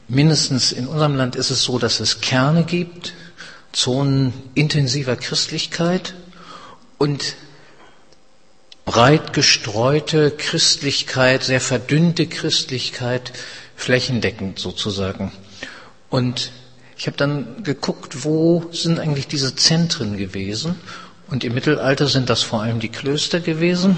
[0.07, 3.13] mindestens in unserem Land ist es so, dass es Kerne gibt,
[3.71, 6.15] Zonen intensiver Christlichkeit
[6.97, 7.35] und
[8.85, 13.33] breit gestreute Christlichkeit, sehr verdünnte Christlichkeit,
[13.75, 15.31] flächendeckend sozusagen.
[16.09, 16.51] Und
[16.97, 20.75] ich habe dann geguckt, wo sind eigentlich diese Zentren gewesen.
[21.27, 23.97] Und im Mittelalter sind das vor allem die Klöster gewesen.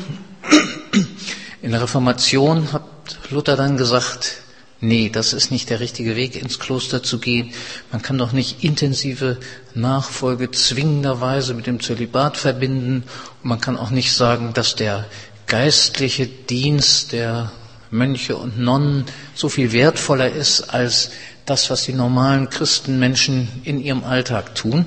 [1.61, 2.83] In der Reformation hat
[3.29, 4.41] Luther dann gesagt,
[4.79, 7.53] nee, das ist nicht der richtige Weg, ins Kloster zu gehen.
[7.91, 9.37] Man kann doch nicht intensive
[9.73, 13.03] Nachfolge zwingenderweise mit dem Zölibat verbinden.
[13.43, 15.05] Und man kann auch nicht sagen, dass der
[15.47, 17.51] geistliche Dienst der
[17.91, 21.11] Mönche und Nonnen so viel wertvoller ist als
[21.45, 24.85] das, was die normalen Christenmenschen in ihrem Alltag tun.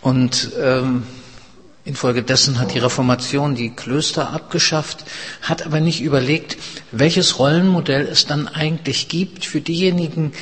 [0.00, 1.04] Und ähm,
[1.84, 5.04] Infolgedessen hat die Reformation die Klöster abgeschafft,
[5.40, 6.56] hat aber nicht überlegt,
[6.92, 10.32] welches Rollenmodell es dann eigentlich gibt für diejenigen,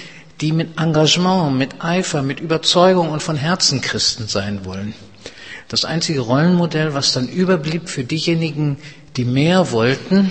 [0.43, 4.95] die mit Engagement, mit Eifer, mit Überzeugung und von Herzen Christen sein wollen.
[5.69, 8.77] Das einzige Rollenmodell, was dann überblieb für diejenigen,
[9.17, 10.31] die mehr wollten,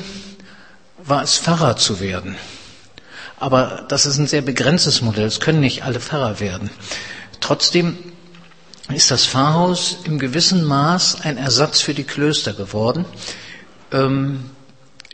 [1.10, 2.36] war es Pfarrer zu werden.
[3.40, 5.26] Aber das ist ein sehr begrenztes Modell.
[5.26, 6.70] Es können nicht alle Pfarrer werden.
[7.40, 7.98] Trotzdem
[8.94, 13.06] ist das Pfarrhaus im gewissen Maß ein Ersatz für die Klöster geworden.
[13.92, 14.50] Ähm,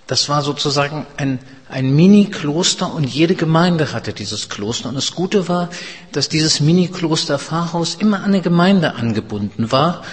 [0.07, 4.89] das war sozusagen ein, ein Mini-Kloster und jede Gemeinde hatte dieses Kloster.
[4.89, 5.69] Und das Gute war,
[6.11, 10.03] dass dieses Mini-Kloster Pfarrhaus immer an eine Gemeinde angebunden war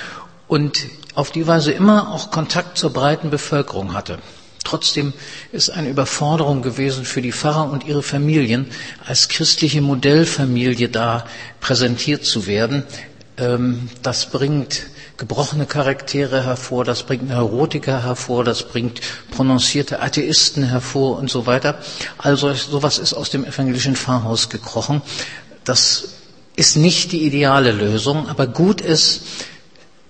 [0.49, 4.19] und auf die Weise immer auch Kontakt zur breiten Bevölkerung hatte.
[4.65, 5.13] Trotzdem
[5.51, 8.67] ist eine Überforderung gewesen für die Pfarrer und ihre Familien,
[9.05, 11.25] als christliche Modellfamilie da
[11.61, 12.85] präsentiert zu werden.
[13.39, 14.83] Ähm, das bringt
[15.17, 21.79] gebrochene Charaktere hervor, das bringt Neurotiker hervor, das bringt prononcierte Atheisten hervor und so weiter.
[22.19, 25.03] Also sowas ist aus dem evangelischen Pfarrhaus gekrochen.
[25.65, 26.09] Das
[26.57, 29.23] ist nicht die ideale Lösung, aber gut ist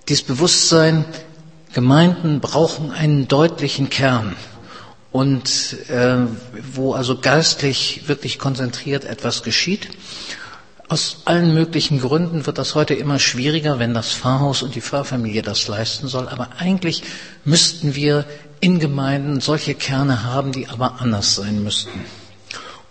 [0.09, 1.05] dieses Bewusstsein,
[1.73, 4.35] Gemeinden brauchen einen deutlichen Kern
[5.11, 6.17] und äh,
[6.73, 9.89] wo also geistlich wirklich konzentriert etwas geschieht.
[10.89, 15.41] Aus allen möglichen Gründen wird das heute immer schwieriger, wenn das Pfarrhaus und die Pfarrfamilie
[15.41, 16.27] das leisten soll.
[16.27, 17.03] Aber eigentlich
[17.45, 18.25] müssten wir
[18.59, 22.05] in Gemeinden solche Kerne haben, die aber anders sein müssten.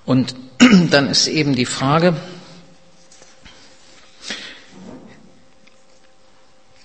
[0.05, 0.35] Und
[0.91, 2.15] dann ist eben die Frage,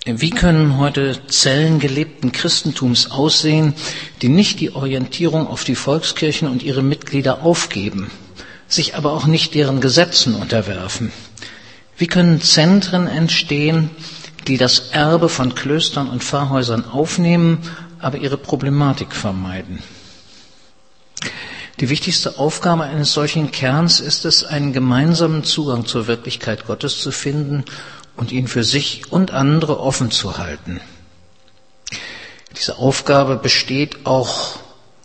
[0.10, 3.74] Wie können heute Zellen gelebten Christentums aussehen,
[4.22, 8.10] die nicht die Orientierung auf die Volkskirchen und ihre Mitglieder aufgeben,
[8.70, 11.12] sich aber auch nicht deren Gesetzen unterwerfen?
[11.98, 13.90] Wie können Zentren entstehen,
[14.48, 17.58] die das Erbe von Klöstern und Pfarrhäusern aufnehmen,
[18.00, 19.84] aber ihre Problematik vermeiden?
[21.82, 27.12] Die wichtigste Aufgabe eines solchen Kerns ist es, einen gemeinsamen Zugang zur Wirklichkeit Gottes zu
[27.12, 27.66] finden
[28.18, 30.82] und ihn für sich und andere offen zu halten.
[32.58, 34.60] Diese Aufgabe besteht auch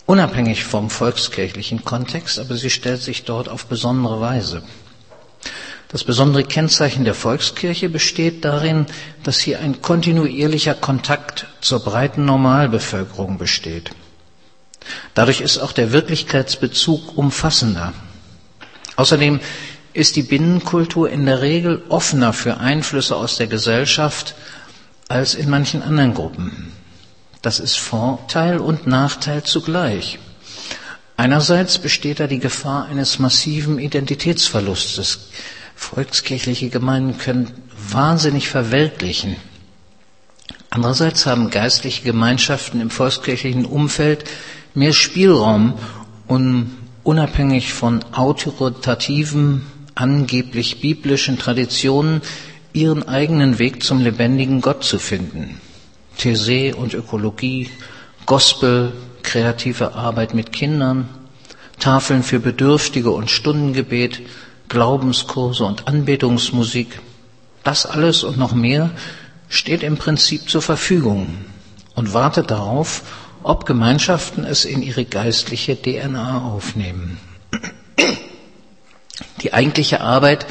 [0.06, 4.62] unabhängig vom volkskirchlichen Kontext, aber sie stellt sich dort auf besondere Weise.
[5.88, 8.86] Das besondere Kennzeichen der Volkskirche besteht darin,
[9.24, 13.90] dass hier ein kontinuierlicher Kontakt zur breiten Normalbevölkerung besteht.
[15.14, 17.92] Dadurch ist auch der Wirklichkeitsbezug umfassender.
[18.96, 19.40] Außerdem
[19.94, 24.34] ist die Binnenkultur in der Regel offener für Einflüsse aus der Gesellschaft
[25.08, 26.72] als in manchen anderen Gruppen.
[27.42, 30.18] Das ist Vorteil und Nachteil zugleich.
[31.16, 35.28] Einerseits besteht da die Gefahr eines massiven Identitätsverlustes.
[35.74, 37.50] Volkskirchliche Gemeinden können
[37.90, 39.36] wahnsinnig verweltlichen.
[40.70, 44.24] Andererseits haben geistliche Gemeinschaften im volkskirchlichen Umfeld
[44.74, 45.74] mehr Spielraum,
[46.28, 52.22] um unabhängig von autoritativen, angeblich biblischen Traditionen
[52.72, 55.60] ihren eigenen Weg zum lebendigen Gott zu finden.
[56.16, 57.70] These und Ökologie,
[58.26, 61.08] Gospel, kreative Arbeit mit Kindern,
[61.78, 64.20] Tafeln für Bedürftige und Stundengebet,
[64.68, 67.00] Glaubenskurse und Anbetungsmusik.
[67.64, 68.90] Das alles und noch mehr
[69.48, 71.26] steht im Prinzip zur Verfügung
[71.94, 73.02] und wartet darauf,
[73.42, 77.18] ob Gemeinschaften es in ihre geistliche DNA aufnehmen.
[79.42, 80.46] Die eigentliche Arbeit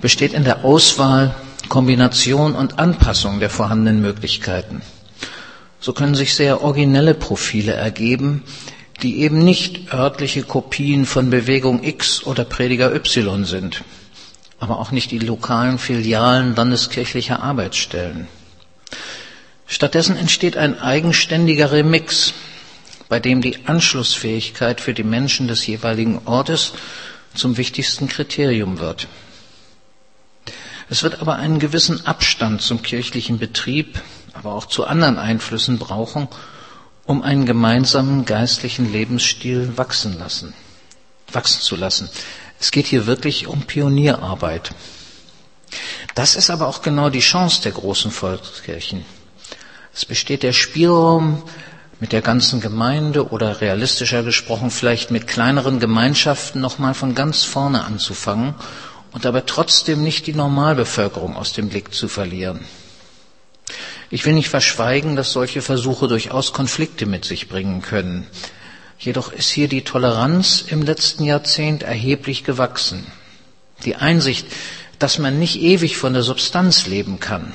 [0.00, 1.34] besteht in der Auswahl,
[1.68, 4.82] Kombination und Anpassung der vorhandenen Möglichkeiten.
[5.80, 8.44] So können sich sehr originelle Profile ergeben,
[9.02, 13.82] die eben nicht örtliche Kopien von Bewegung X oder Prediger Y sind,
[14.60, 18.28] aber auch nicht die lokalen Filialen landeskirchlicher Arbeitsstellen.
[19.66, 22.34] Stattdessen entsteht ein eigenständiger Remix,
[23.08, 26.72] bei dem die Anschlussfähigkeit für die Menschen des jeweiligen Ortes
[27.34, 29.08] zum wichtigsten Kriterium wird.
[30.88, 34.00] Es wird aber einen gewissen Abstand zum kirchlichen Betrieb,
[34.34, 36.28] aber auch zu anderen Einflüssen brauchen,
[37.04, 40.54] um einen gemeinsamen geistlichen Lebensstil wachsen lassen,
[41.32, 42.10] wachsen zu lassen.
[42.60, 44.72] Es geht hier wirklich um Pionierarbeit.
[46.14, 49.04] Das ist aber auch genau die Chance der großen Volkskirchen.
[49.94, 51.42] Es besteht der Spielraum,
[52.02, 57.84] mit der ganzen Gemeinde oder realistischer gesprochen vielleicht mit kleineren Gemeinschaften nochmal von ganz vorne
[57.84, 58.56] anzufangen
[59.12, 62.64] und dabei trotzdem nicht die Normalbevölkerung aus dem Blick zu verlieren.
[64.10, 68.26] Ich will nicht verschweigen, dass solche Versuche durchaus Konflikte mit sich bringen können.
[68.98, 73.06] Jedoch ist hier die Toleranz im letzten Jahrzehnt erheblich gewachsen.
[73.84, 74.48] Die Einsicht,
[74.98, 77.52] dass man nicht ewig von der Substanz leben kann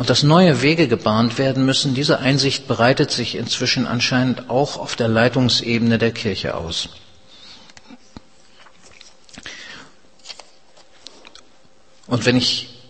[0.00, 4.96] und dass neue Wege gebahnt werden müssen, diese Einsicht breitet sich inzwischen anscheinend auch auf
[4.96, 6.88] der Leitungsebene der Kirche aus.
[12.06, 12.80] Und wenn ich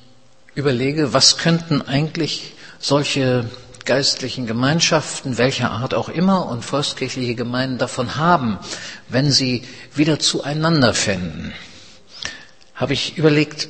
[0.55, 3.51] überlege, was könnten eigentlich solche
[3.85, 8.61] geistlichen Gemeinschaften, welcher Art auch immer, und volkskirchliche Gemeinden davon haben,
[9.09, 9.65] wenn sie
[9.97, 11.55] wieder zueinander fänden,
[12.77, 13.67] habe ich überlegt,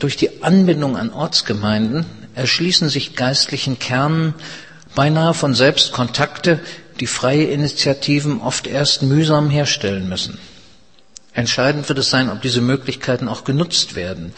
[0.00, 4.34] durch die Anbindung an Ortsgemeinden erschließen sich geistlichen Kernen
[4.94, 6.60] beinahe von selbst Kontakte,
[7.00, 10.38] die freie Initiativen oft erst mühsam herstellen müssen.
[11.32, 14.34] Entscheidend wird es sein, ob diese Möglichkeiten auch genutzt werden.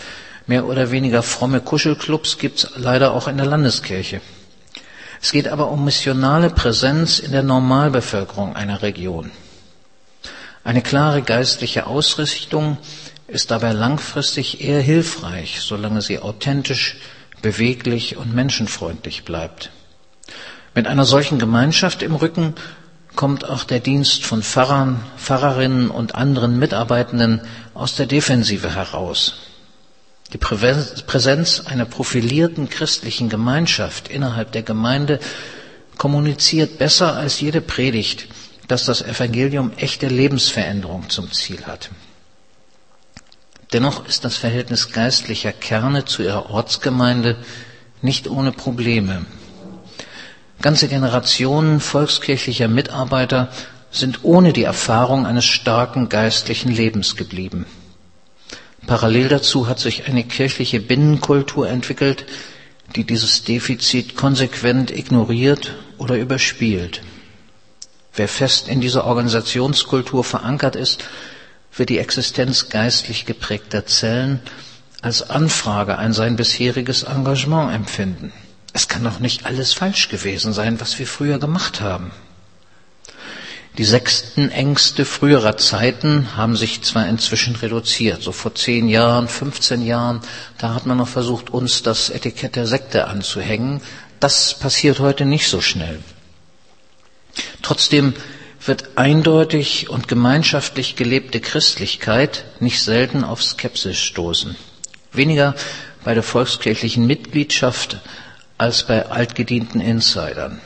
[0.47, 4.21] Mehr oder weniger fromme Kuschelclubs gibt es leider auch in der Landeskirche.
[5.21, 9.31] Es geht aber um missionale Präsenz in der Normalbevölkerung einer Region.
[10.65, 12.77] Eine klare geistliche Ausrichtung
[13.29, 16.97] ist dabei langfristig eher hilfreich, solange sie authentisch,
[17.43, 19.71] beweglich und menschenfreundlich bleibt.
[20.75, 22.55] Mit einer solchen Gemeinschaft im Rücken
[23.15, 27.43] kommt auch der Dienst von Pfarrern, Pfarrerinnen und anderen Mitarbeitenden
[27.75, 29.35] aus der Defensive heraus.
[30.33, 35.21] Die Präsenz einer profilierten christlichen Gemeinschaft innerhalb der Gemeinde
[35.99, 38.29] kommuniziert besser als jede Predigt,
[38.67, 41.91] dass das Evangelium echte Lebensveränderung zum Ziel hat.
[43.73, 47.37] Dennoch ist das Verhältnis geistlicher Kerne zu ihrer Ortsgemeinde
[48.03, 49.25] nicht ohne Probleme.
[50.61, 53.49] Ganze Generationen volkskirchlicher Mitarbeiter
[53.91, 57.67] sind ohne die Erfahrung eines starken geistlichen Lebens geblieben.
[58.87, 62.27] Parallel dazu hat sich eine kirchliche Binnenkultur entwickelt,
[62.95, 67.03] die dieses Defizit konsequent ignoriert oder überspielt.
[68.15, 71.05] Wer fest in dieser Organisationskultur verankert ist,
[71.77, 74.41] wird die Existenz geistlich geprägter Zellen
[75.01, 78.33] als Anfrage an sein bisheriges Engagement empfinden.
[78.73, 82.13] Es kann doch nicht alles falsch gewesen sein, was wir früher gemacht haben.
[83.79, 89.81] Die sechsten Ängste früherer Zeiten haben sich zwar inzwischen reduziert, so vor zehn Jahren, 15
[89.83, 90.21] Jahren,
[90.59, 93.81] da hat man noch versucht, uns das Etikett der Sekte anzuhängen.
[94.21, 96.01] Das passiert heute nicht so schnell.
[97.63, 98.13] Trotzdem
[98.65, 104.57] wird eindeutig und gemeinschaftlich gelebte Christlichkeit nicht selten auf Skepsis stoßen.
[105.13, 105.55] Weniger
[106.05, 107.99] bei der volkskirchlichen Mitgliedschaft
[108.59, 110.61] als bei altgedienten Insidern.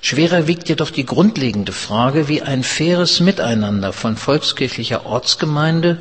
[0.00, 5.98] Schwerer wiegt jedoch die grundlegende Frage, wie ein faires Miteinander von volkskirchlicher Ortsgemeinde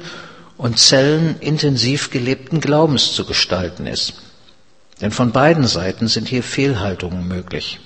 [0.57, 4.13] und Zellen intensiv gelebten Glaubens zu gestalten ist.
[5.01, 7.79] Denn von beiden Seiten sind hier Fehlhaltungen möglich.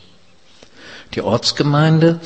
[1.14, 2.20] Die Ortsgemeinde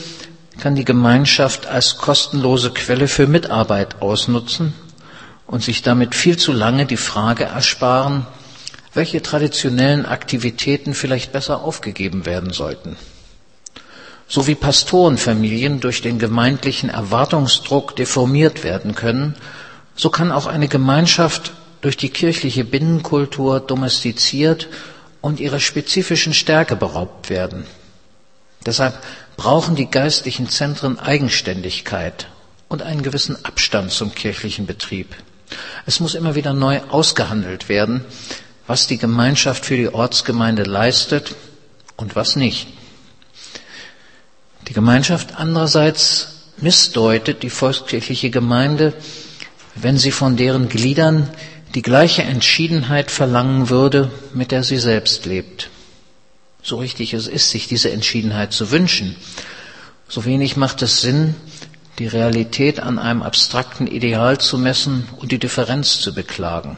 [0.59, 4.73] kann die Gemeinschaft als kostenlose Quelle für Mitarbeit ausnutzen
[5.47, 8.25] und sich damit viel zu lange die Frage ersparen,
[8.93, 12.97] welche traditionellen Aktivitäten vielleicht besser aufgegeben werden sollten
[14.31, 19.35] so wie Pastorenfamilien durch den gemeindlichen Erwartungsdruck deformiert werden können,
[19.93, 24.69] so kann auch eine Gemeinschaft durch die kirchliche Binnenkultur domestiziert
[25.19, 27.65] und ihrer spezifischen Stärke beraubt werden.
[28.65, 28.93] Deshalb
[29.37, 32.27] brauchen die geistlichen Zentren Eigenständigkeit
[32.67, 35.15] und einen gewissen Abstand zum kirchlichen Betrieb.
[35.85, 38.05] Es muss immer wieder neu ausgehandelt werden,
[38.67, 41.35] was die Gemeinschaft für die Ortsgemeinde leistet
[41.97, 42.67] und was nicht.
[44.67, 48.93] Die Gemeinschaft andererseits missdeutet die volkskirchliche Gemeinde,
[49.75, 51.29] wenn sie von deren Gliedern
[51.75, 55.69] die gleiche Entschiedenheit verlangen würde, mit der sie selbst lebt.
[56.63, 59.15] So richtig es ist, sich diese Entschiedenheit zu wünschen,
[60.07, 61.35] so wenig macht es Sinn,
[61.97, 66.77] die Realität an einem abstrakten Ideal zu messen und die Differenz zu beklagen.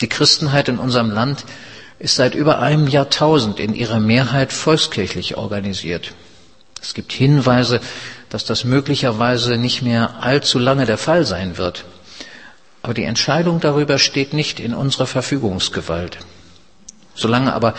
[0.00, 1.44] Die Christenheit in unserem Land
[2.00, 6.12] ist seit über einem Jahrtausend in ihrer Mehrheit volkskirchlich organisiert.
[6.82, 7.80] Es gibt Hinweise,
[8.30, 11.84] dass das möglicherweise nicht mehr allzu lange der Fall sein wird.
[12.82, 16.18] Aber die Entscheidung darüber steht nicht in unserer Verfügungsgewalt.
[17.14, 17.74] Solange aber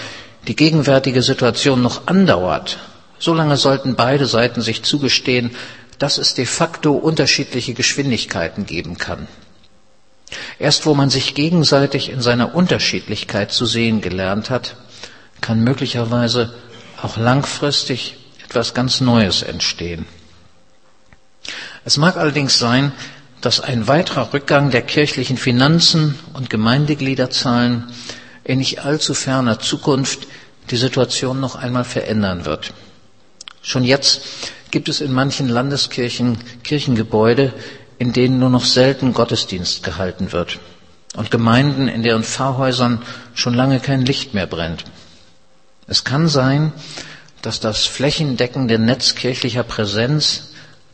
[0.47, 2.79] die gegenwärtige Situation noch andauert,
[3.19, 5.51] solange sollten beide Seiten sich zugestehen,
[5.99, 9.27] dass es de facto unterschiedliche Geschwindigkeiten geben kann.
[10.59, 14.75] Erst wo man sich gegenseitig in seiner Unterschiedlichkeit zu sehen gelernt hat,
[15.41, 16.53] kann möglicherweise
[17.01, 20.05] auch langfristig etwas ganz Neues entstehen.
[21.83, 22.91] Es mag allerdings sein,
[23.41, 27.91] dass ein weiterer Rückgang der kirchlichen Finanzen und Gemeindegliederzahlen
[28.51, 30.27] in nicht allzu ferner Zukunft
[30.69, 32.73] die Situation noch einmal verändern wird.
[33.61, 34.23] Schon jetzt
[34.71, 37.53] gibt es in manchen Landeskirchen Kirchengebäude,
[37.97, 40.59] in denen nur noch selten Gottesdienst gehalten wird
[41.15, 43.01] und Gemeinden, in deren Pfarrhäusern
[43.33, 44.83] schon lange kein Licht mehr brennt.
[45.87, 46.73] Es kann sein,
[47.41, 50.50] dass das flächendeckende Netz kirchlicher Präsenz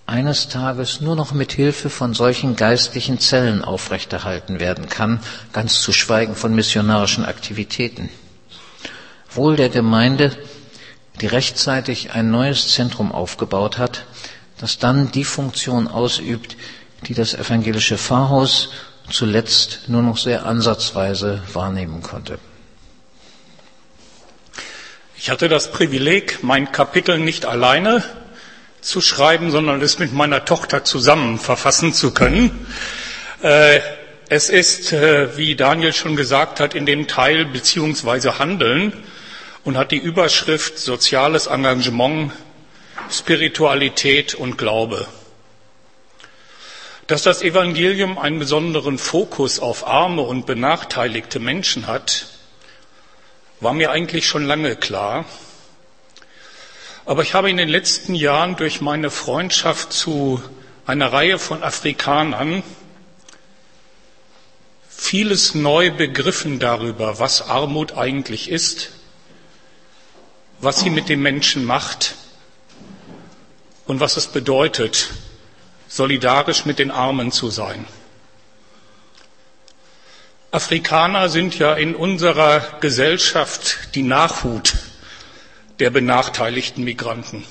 [0.07, 5.19] eines Tages nur noch mit Hilfe von solchen geistlichen Zellen aufrechterhalten werden kann,
[5.51, 8.09] ganz zu schweigen von missionarischen Aktivitäten.
[9.29, 10.35] Wohl der Gemeinde,
[11.19, 14.05] die rechtzeitig ein neues Zentrum aufgebaut hat,
[14.59, 16.55] das dann die Funktion ausübt,
[17.03, 18.69] die das evangelische Pfarrhaus
[19.11, 22.39] zuletzt nur noch sehr ansatzweise wahrnehmen konnte.
[25.17, 28.03] Ich hatte das Privileg, mein Kapitel nicht alleine
[28.81, 32.67] zu schreiben, sondern es mit meiner Tochter zusammen verfassen zu können.
[33.41, 33.79] Äh,
[34.29, 38.93] es ist, äh, wie Daniel schon gesagt hat, in dem Teil beziehungsweise Handeln
[39.63, 42.33] und hat die Überschrift Soziales Engagement,
[43.09, 45.07] Spiritualität und Glaube.
[47.07, 52.27] Dass das Evangelium einen besonderen Fokus auf arme und benachteiligte Menschen hat,
[53.61, 55.23] war mir eigentlich schon lange klar.
[57.07, 60.41] Aber ich habe in den letzten Jahren durch meine Freundschaft zu
[60.85, 62.63] einer Reihe von Afrikanern
[64.89, 68.89] vieles neu begriffen darüber, was Armut eigentlich ist,
[70.59, 72.15] was sie mit dem Menschen macht
[73.85, 75.11] und was es bedeutet,
[75.87, 77.85] solidarisch mit den Armen zu sein.
[80.51, 84.73] Afrikaner sind ja in unserer Gesellschaft die Nachhut
[85.79, 87.45] der benachteiligten Migranten.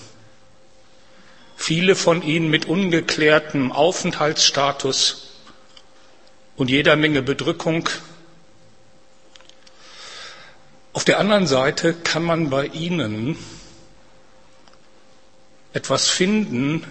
[1.56, 5.32] Viele von ihnen mit ungeklärtem Aufenthaltsstatus
[6.56, 7.88] und jeder Menge Bedrückung.
[10.92, 13.38] Auf der anderen Seite kann man bei ihnen
[15.72, 16.86] etwas finden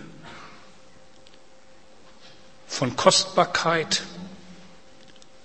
[2.67, 4.03] von Kostbarkeit,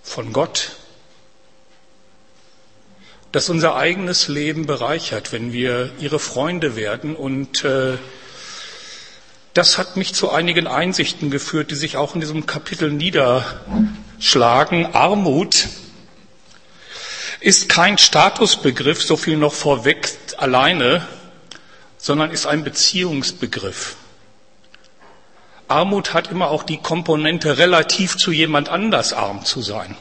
[0.02, 0.72] von Gott,
[3.32, 7.14] das unser eigenes Leben bereichert, wenn wir ihre Freunde werden.
[7.14, 7.96] Und äh,
[9.54, 14.94] das hat mich zu einigen Einsichten geführt, die sich auch in diesem Kapitel niederschlagen.
[14.94, 15.68] Armut
[17.40, 21.06] ist kein Statusbegriff, so viel noch vorweg alleine,
[21.98, 23.96] sondern ist ein Beziehungsbegriff.
[25.68, 29.96] Armut hat immer auch die Komponente, relativ zu jemand anders arm zu sein.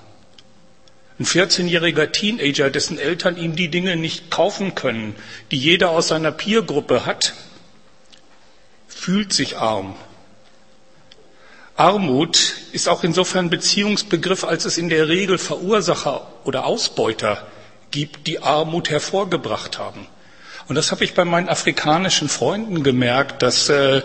[1.20, 5.16] Ein 14-jähriger Teenager, dessen Eltern ihm die Dinge nicht kaufen können,
[5.52, 7.34] die jeder aus seiner Peergruppe hat,
[8.88, 9.96] fühlt sich arm.
[11.76, 17.46] Armut ist auch insofern Beziehungsbegriff, als es in der Regel Verursacher oder Ausbeuter
[17.92, 20.08] gibt, die Armut hervorgebracht haben.
[20.70, 24.04] Und das habe ich bei meinen afrikanischen Freunden gemerkt, dass äh,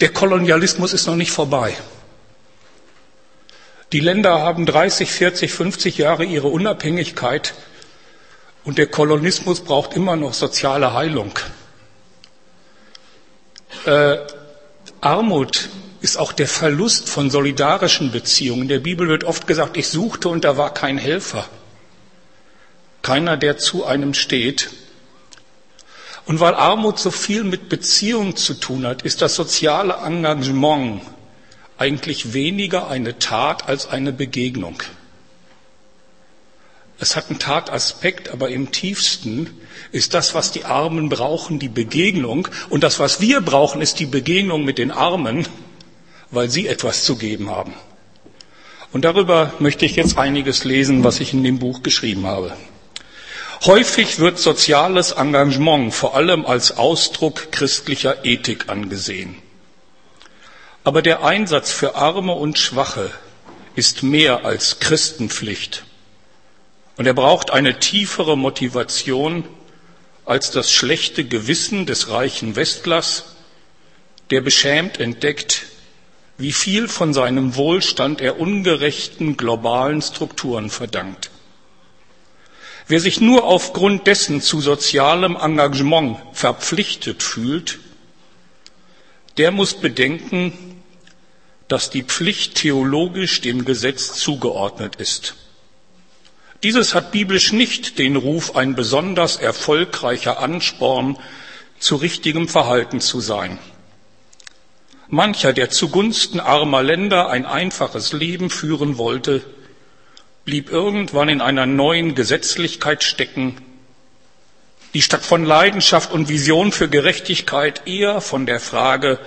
[0.00, 1.76] der Kolonialismus ist noch nicht vorbei.
[3.92, 7.54] Die Länder haben 30, 40, 50 Jahre ihre Unabhängigkeit
[8.64, 11.38] und der Kolonismus braucht immer noch soziale Heilung.
[13.84, 14.16] Äh,
[15.00, 15.68] Armut
[16.00, 18.62] ist auch der Verlust von solidarischen Beziehungen.
[18.62, 21.46] In der Bibel wird oft gesagt, ich suchte und da war kein Helfer.
[23.02, 24.70] Keiner, der zu einem steht.
[26.26, 31.02] Und weil Armut so viel mit Beziehung zu tun hat, ist das soziale Engagement
[31.78, 34.82] eigentlich weniger eine Tat als eine Begegnung.
[36.98, 39.50] Es hat einen Tataspekt, aber im tiefsten
[39.92, 42.48] ist das, was die Armen brauchen, die Begegnung.
[42.70, 45.46] Und das, was wir brauchen, ist die Begegnung mit den Armen,
[46.30, 47.74] weil sie etwas zu geben haben.
[48.92, 52.56] Und darüber möchte ich jetzt einiges lesen, was ich in dem Buch geschrieben habe.
[53.66, 59.36] Häufig wird soziales Engagement vor allem als Ausdruck christlicher Ethik angesehen.
[60.86, 63.10] Aber der Einsatz für Arme und Schwache
[63.74, 65.82] ist mehr als Christenpflicht.
[66.96, 69.42] Und er braucht eine tiefere Motivation
[70.24, 73.34] als das schlechte Gewissen des reichen Westlers,
[74.30, 75.66] der beschämt entdeckt,
[76.38, 81.30] wie viel von seinem Wohlstand er ungerechten globalen Strukturen verdankt.
[82.86, 87.80] Wer sich nur aufgrund dessen zu sozialem Engagement verpflichtet fühlt,
[89.36, 90.75] der muss bedenken,
[91.68, 95.34] dass die Pflicht theologisch dem Gesetz zugeordnet ist.
[96.62, 101.18] Dieses hat biblisch nicht den Ruf, ein besonders erfolgreicher Ansporn
[101.78, 103.58] zu richtigem Verhalten zu sein.
[105.08, 109.44] Mancher, der zugunsten armer Länder ein einfaches Leben führen wollte,
[110.44, 113.56] blieb irgendwann in einer neuen Gesetzlichkeit stecken,
[114.94, 119.18] die statt von Leidenschaft und Vision für Gerechtigkeit eher von der Frage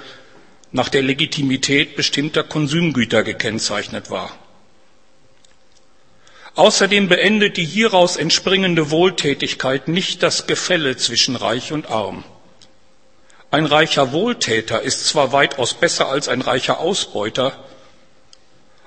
[0.72, 4.32] nach der Legitimität bestimmter Konsumgüter gekennzeichnet war.
[6.56, 12.24] Außerdem beendet die hieraus entspringende Wohltätigkeit nicht das Gefälle zwischen Reich und Arm.
[13.52, 17.58] Ein reicher Wohltäter ist zwar weitaus besser als ein reicher Ausbeuter,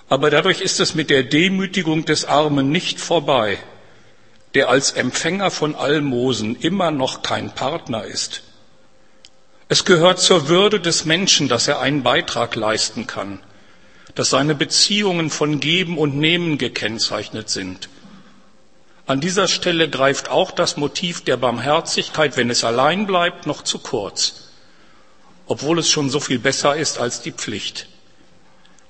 [0.09, 3.59] aber dadurch ist es mit der Demütigung des Armen nicht vorbei,
[4.55, 8.43] der als Empfänger von Almosen immer noch kein Partner ist.
[9.73, 13.41] Es gehört zur Würde des Menschen, dass er einen Beitrag leisten kann,
[14.15, 17.89] dass seine Beziehungen von Geben und Nehmen gekennzeichnet sind.
[19.07, 23.79] An dieser Stelle greift auch das Motiv der Barmherzigkeit, wenn es allein bleibt, noch zu
[23.79, 24.43] kurz
[25.47, 27.87] obwohl es schon so viel besser ist als die Pflicht.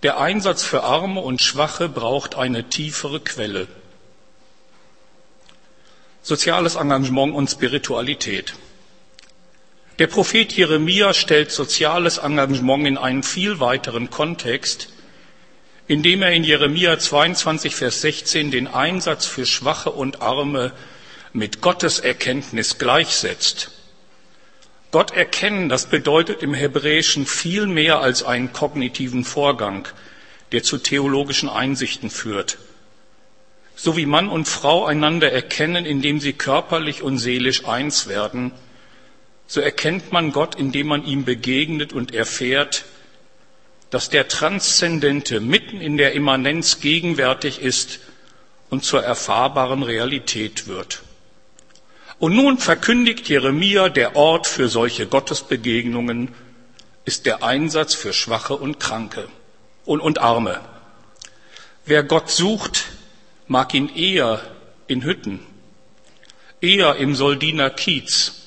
[0.04, 3.68] Der Einsatz für Arme und Schwache braucht eine tiefere Quelle.
[6.22, 8.54] Soziales Engagement und Spiritualität.
[10.02, 14.88] Der Prophet Jeremia stellt soziales Engagement in einen viel weiteren Kontext,
[15.86, 20.72] indem er in Jeremia 22, Vers 16 den Einsatz für Schwache und Arme
[21.32, 23.70] mit Gottes Erkenntnis gleichsetzt.
[24.90, 29.86] Gott erkennen, das bedeutet im Hebräischen viel mehr als einen kognitiven Vorgang,
[30.50, 32.58] der zu theologischen Einsichten führt.
[33.76, 38.50] So wie Mann und Frau einander erkennen, indem sie körperlich und seelisch eins werden,
[39.52, 42.86] so erkennt man Gott, indem man ihm begegnet und erfährt,
[43.90, 48.00] dass der Transzendente mitten in der Immanenz gegenwärtig ist
[48.70, 51.02] und zur erfahrbaren Realität wird.
[52.18, 56.34] Und nun verkündigt Jeremia, der Ort für solche Gottesbegegnungen
[57.04, 59.28] ist der Einsatz für Schwache und Kranke
[59.84, 60.62] und, und Arme.
[61.84, 62.86] Wer Gott sucht,
[63.48, 64.40] mag ihn eher
[64.86, 65.40] in Hütten,
[66.62, 68.38] eher im Soldiner Kiez,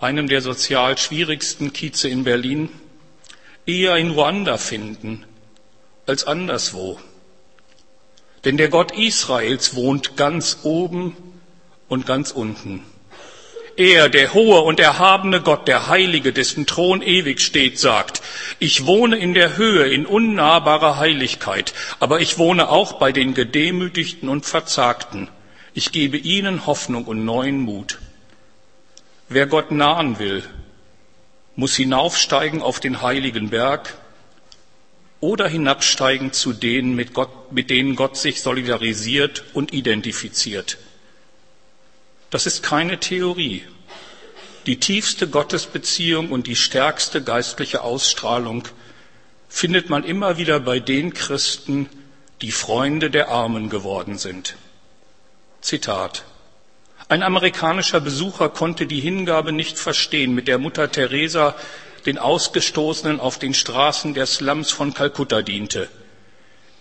[0.00, 2.68] einem der sozial schwierigsten Kieze in Berlin,
[3.66, 5.24] eher in Ruanda finden
[6.06, 6.98] als anderswo.
[8.44, 11.16] Denn der Gott Israels wohnt ganz oben
[11.88, 12.84] und ganz unten.
[13.76, 18.22] Er, der hohe und erhabene Gott, der Heilige, dessen Thron ewig steht, sagt,
[18.58, 24.28] ich wohne in der Höhe, in unnahbarer Heiligkeit, aber ich wohne auch bei den Gedemütigten
[24.28, 25.28] und Verzagten.
[25.74, 27.98] Ich gebe ihnen Hoffnung und neuen Mut.
[29.28, 30.42] Wer Gott nahen will,
[31.54, 33.94] muss hinaufsteigen auf den heiligen Berg
[35.20, 40.78] oder hinabsteigen zu denen, mit, Gott, mit denen Gott sich solidarisiert und identifiziert.
[42.30, 43.64] Das ist keine Theorie.
[44.66, 48.68] Die tiefste Gottesbeziehung und die stärkste geistliche Ausstrahlung
[49.48, 51.88] findet man immer wieder bei den Christen,
[52.42, 54.56] die Freunde der Armen geworden sind.
[55.60, 56.24] Zitat.
[57.08, 61.54] Ein amerikanischer Besucher konnte die Hingabe nicht verstehen, mit der Mutter Teresa
[62.04, 65.88] den Ausgestoßenen auf den Straßen der Slums von Kalkutta diente.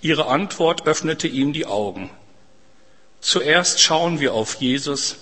[0.01, 2.09] Ihre Antwort öffnete ihm die Augen.
[3.21, 5.17] Zuerst schauen wir auf Jesus,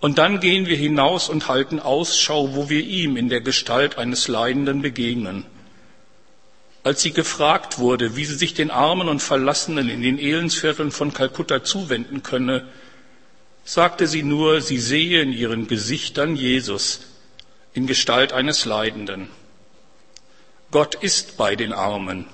[0.00, 4.28] und dann gehen wir hinaus und halten Ausschau, wo wir ihm in der Gestalt eines
[4.28, 5.44] Leidenden begegnen.
[6.82, 11.12] Als sie gefragt wurde, wie sie sich den Armen und Verlassenen in den Elendsvierteln von
[11.12, 12.66] Kalkutta zuwenden könne,
[13.72, 17.02] sagte sie nur, sie sehe in ihren Gesichtern Jesus
[17.72, 19.28] in Gestalt eines Leidenden.
[20.72, 22.26] Gott ist bei den Armen.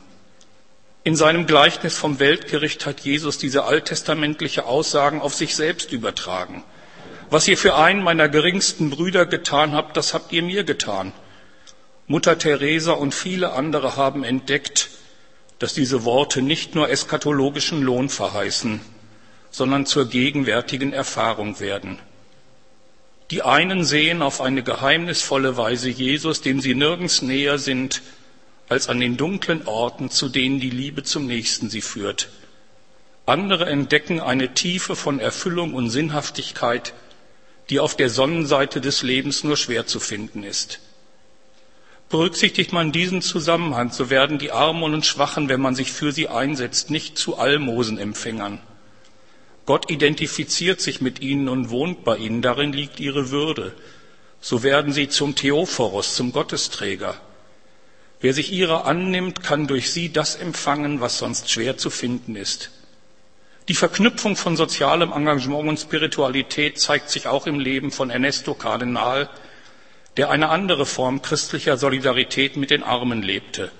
[1.04, 6.64] In seinem Gleichnis vom Weltgericht hat Jesus diese alttestamentliche Aussagen auf sich selbst übertragen.
[7.28, 11.12] Was ihr für einen meiner geringsten Brüder getan habt, das habt ihr mir getan.
[12.06, 14.88] Mutter Teresa und viele andere haben entdeckt,
[15.58, 18.80] dass diese Worte nicht nur eskatologischen Lohn verheißen,
[19.56, 21.98] sondern zur gegenwärtigen Erfahrung werden.
[23.30, 28.02] Die einen sehen auf eine geheimnisvolle Weise Jesus, dem sie nirgends näher sind
[28.68, 32.28] als an den dunklen Orten, zu denen die Liebe zum Nächsten sie führt.
[33.24, 36.92] Andere entdecken eine Tiefe von Erfüllung und Sinnhaftigkeit,
[37.70, 40.80] die auf der Sonnenseite des Lebens nur schwer zu finden ist.
[42.10, 46.28] Berücksichtigt man diesen Zusammenhang, so werden die Armen und Schwachen, wenn man sich für sie
[46.28, 48.60] einsetzt, nicht zu Almosenempfängern.
[49.66, 53.74] Gott identifiziert sich mit ihnen und wohnt bei ihnen, darin liegt ihre Würde.
[54.40, 57.20] So werden sie zum Theophoros, zum Gottesträger.
[58.20, 62.70] Wer sich ihrer annimmt, kann durch sie das empfangen, was sonst schwer zu finden ist.
[63.68, 69.28] Die Verknüpfung von sozialem Engagement und Spiritualität zeigt sich auch im Leben von Ernesto Cardenal,
[70.16, 73.72] der eine andere Form christlicher Solidarität mit den Armen lebte.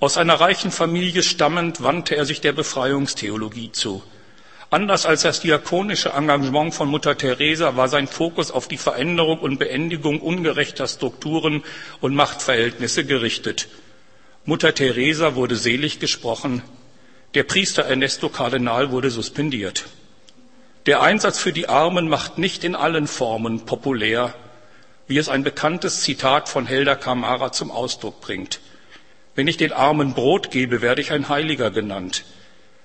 [0.00, 4.02] Aus einer reichen Familie stammend wandte er sich der Befreiungstheologie zu.
[4.72, 9.58] Anders als das diakonische Engagement von Mutter Teresa war sein Fokus auf die Veränderung und
[9.58, 11.62] Beendigung ungerechter Strukturen
[12.00, 13.68] und Machtverhältnisse gerichtet.
[14.46, 16.62] Mutter Teresa wurde selig gesprochen,
[17.34, 19.84] der Priester Ernesto Kardinal wurde suspendiert.
[20.86, 24.32] Der Einsatz für die Armen macht nicht in allen Formen populär,
[25.06, 28.60] wie es ein bekanntes Zitat von Helda Kamara zum Ausdruck bringt.
[29.34, 32.24] Wenn ich den Armen Brot gebe, werde ich ein Heiliger genannt.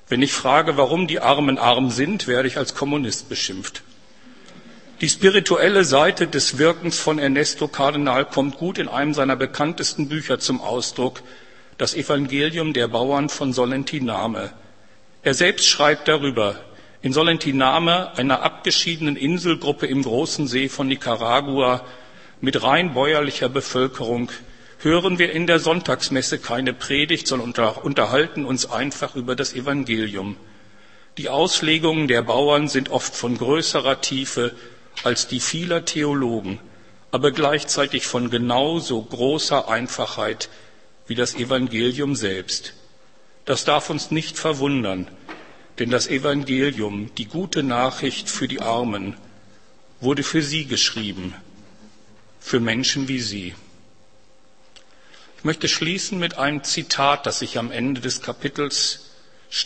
[0.10, 3.84] Wenn ich frage, warum die Armen arm sind, werde ich als Kommunist beschimpft.
[5.02, 10.40] Die spirituelle Seite des Wirkens von Ernesto Kardinal kommt gut in einem seiner bekanntesten Bücher
[10.40, 11.22] zum Ausdruck,
[11.78, 14.52] das Evangelium der Bauern von Solentiname.
[15.24, 16.56] Er selbst schreibt darüber,
[17.02, 21.84] in Solentiname, einer abgeschiedenen Inselgruppe im großen See von Nicaragua
[22.42, 24.32] mit rein bäuerlicher Bevölkerung,
[24.80, 30.38] hören wir in der Sonntagsmesse keine Predigt, sondern unterhalten uns einfach über das Evangelium.
[31.18, 34.54] Die Auslegungen der Bauern sind oft von größerer Tiefe
[35.04, 36.60] als die vieler Theologen,
[37.12, 40.50] aber gleichzeitig von genauso großer Einfachheit
[41.08, 42.74] wie das Evangelium selbst.
[43.46, 45.08] Das darf uns nicht verwundern,
[45.80, 49.16] denn das Evangelium, die gute Nachricht für die Armen,
[50.02, 51.34] wurde für sie geschrieben,
[52.40, 53.56] für Menschen wie sie.
[55.48, 59.12] Ich möchte schließen mit einem Zitat, das ich am Ende des Kapitels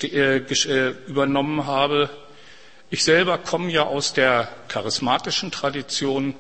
[0.04, 2.12] äh, äh, übernommen habe.
[2.92, 6.36] Ich selber komme ja aus der charismatischen Tradition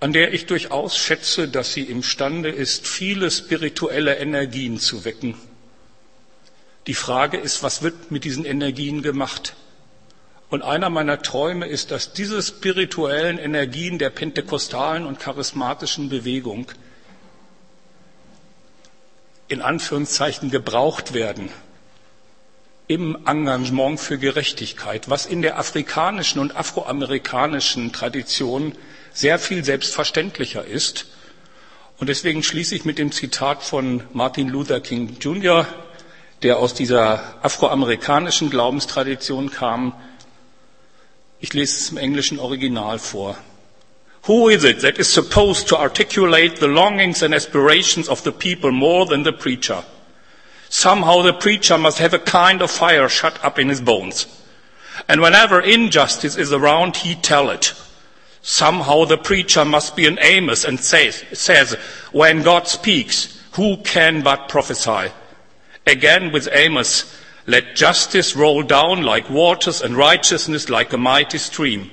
[0.00, 5.34] an der ich durchaus schätze, dass sie imstande ist, viele spirituelle Energien zu wecken.
[6.86, 9.54] Die Frage ist, was wird mit diesen Energien gemacht?
[10.50, 16.66] Und einer meiner Träume ist, dass diese spirituellen Energien der pentekostalen und charismatischen Bewegung
[19.52, 21.50] in Anführungszeichen gebraucht werden
[22.88, 28.72] im Engagement für Gerechtigkeit, was in der afrikanischen und afroamerikanischen Tradition
[29.12, 31.06] sehr viel selbstverständlicher ist.
[31.98, 35.66] Und deswegen schließe ich mit dem Zitat von Martin Luther King Jr.,
[36.42, 39.94] der aus dieser afroamerikanischen Glaubenstradition kam.
[41.40, 43.36] Ich lese es im englischen Original vor.
[44.24, 48.70] Who is it that is supposed to articulate the longings and aspirations of the people
[48.70, 49.82] more than the preacher?
[50.68, 54.26] Somehow the preacher must have a kind of fire shut up in his bones.
[55.08, 57.74] And whenever injustice is around, he tell it.
[58.42, 61.74] Somehow the preacher must be an Amos and says, says,
[62.12, 65.12] when God speaks, who can but prophesy?
[65.86, 71.90] Again with Amos, let justice roll down like waters and righteousness like a mighty stream.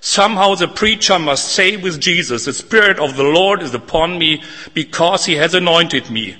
[0.00, 4.42] Somehow the preacher must say with Jesus, the Spirit of the Lord is upon me
[4.72, 6.36] because he has anointed me.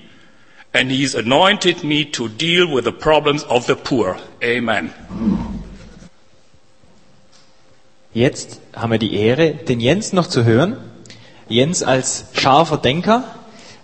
[0.73, 4.17] And he's anointed me to deal with the problems of the poor.
[4.43, 4.95] Amen.
[8.15, 10.77] Jetzt haben wir die Ehre, den Jens noch zu hören.
[11.49, 13.25] Jens als scharfer Denker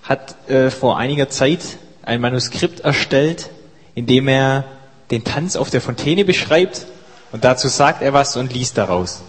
[0.02, 1.60] hat äh, vor einiger Zeit
[2.02, 3.50] ein Manuskript erstellt,
[3.94, 4.64] in dem er
[5.10, 6.86] den Tanz auf der Fontäne beschreibt
[7.32, 9.22] und dazu sagt er was und liest daraus.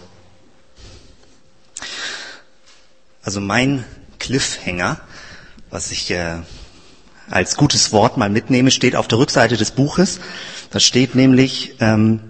[3.28, 3.84] Also mein
[4.18, 4.98] Cliffhanger,
[5.68, 6.36] was ich äh,
[7.28, 10.18] als gutes Wort mal mitnehme, steht auf der Rückseite des Buches.
[10.70, 12.20] Da steht nämlich, ähm,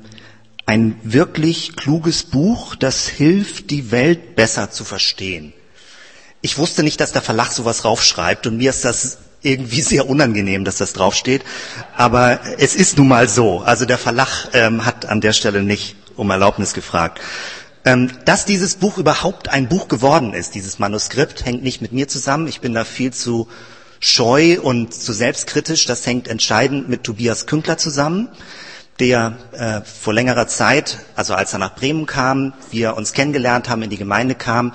[0.67, 5.53] ein wirklich kluges Buch, das hilft, die Welt besser zu verstehen.
[6.41, 10.65] Ich wusste nicht, dass der Verlag sowas raufschreibt und mir ist das irgendwie sehr unangenehm,
[10.65, 11.43] dass das draufsteht.
[11.97, 13.61] Aber es ist nun mal so.
[13.61, 17.21] Also der Verlag ähm, hat an der Stelle nicht um Erlaubnis gefragt.
[17.85, 22.09] Ähm, dass dieses Buch überhaupt ein Buch geworden ist, dieses Manuskript, hängt nicht mit mir
[22.09, 22.49] zusammen.
[22.49, 23.49] Ich bin da viel zu
[24.01, 25.87] scheu und zu selbstkritisch.
[25.87, 28.29] Das hängt entscheidend mit Tobias Künkler zusammen
[28.99, 33.83] der äh, vor längerer Zeit, also als er nach Bremen kam, wir uns kennengelernt haben,
[33.83, 34.73] in die Gemeinde kam.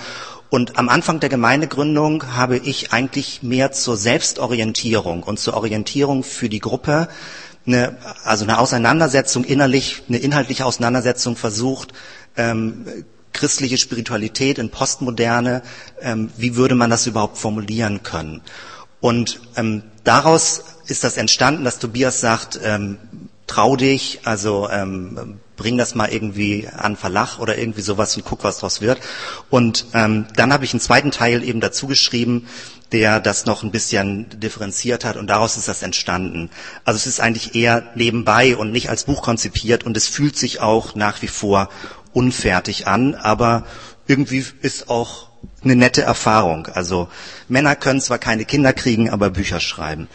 [0.50, 6.48] Und am Anfang der Gemeindegründung habe ich eigentlich mehr zur Selbstorientierung und zur Orientierung für
[6.48, 7.10] die Gruppe,
[7.66, 11.94] eine, also eine Auseinandersetzung innerlich, eine inhaltliche Auseinandersetzung versucht,
[12.38, 12.86] ähm,
[13.34, 15.64] christliche Spiritualität in Postmoderne,
[16.02, 18.42] ähm, wie würde man das überhaupt formulieren können?
[19.02, 22.98] Und ähm, daraus ist das entstanden, dass Tobias sagt, ähm,
[23.48, 28.44] trau dich, also ähm, bring das mal irgendwie an Verlag oder irgendwie sowas und guck,
[28.44, 29.00] was draus wird.
[29.50, 32.48] Und ähm, dann habe ich einen zweiten Teil eben dazu geschrieben,
[32.92, 36.50] der das noch ein bisschen differenziert hat und daraus ist das entstanden.
[36.86, 40.62] Also es ist eigentlich eher nebenbei und nicht als Buch konzipiert und es fühlt sich
[40.62, 41.70] auch nach wie vor
[42.14, 43.66] unfertig an, aber
[44.08, 45.30] irgendwie ist auch
[45.64, 46.68] eine nette Erfahrung.
[46.68, 47.10] Also
[47.48, 50.08] Männer können zwar keine Kinder kriegen, aber Bücher schreiben.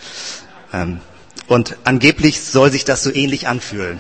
[0.72, 1.00] Ähm,
[1.46, 3.98] und angeblich soll sich das so ähnlich anfühlen.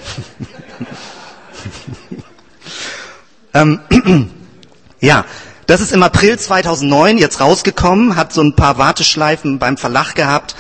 [3.54, 3.80] ähm,
[5.00, 5.24] ja,
[5.66, 10.56] das ist im April 2009 jetzt rausgekommen, hat so ein paar Warteschleifen beim Verlag gehabt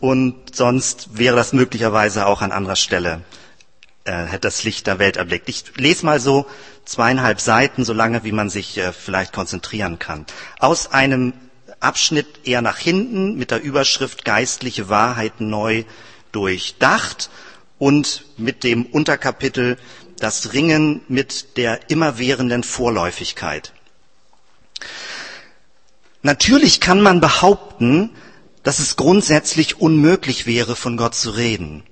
[0.00, 3.22] und sonst wäre das möglicherweise auch an anderer Stelle,
[4.04, 5.48] äh, hätte das Licht der Welt erblickt.
[5.48, 6.46] Ich lese mal so
[6.84, 10.26] zweieinhalb Seiten, so lange wie man sich äh, vielleicht konzentrieren kann.
[10.58, 11.32] Aus einem
[11.80, 15.84] Abschnitt eher nach hinten mit der Überschrift Geistliche Wahrheit neu
[16.32, 17.30] durchdacht
[17.78, 19.76] und mit dem Unterkapitel
[20.18, 23.72] Das Ringen mit der immerwährenden Vorläufigkeit.
[26.22, 28.10] Natürlich kann man behaupten,
[28.62, 31.82] dass es grundsätzlich unmöglich wäre, von Gott zu reden.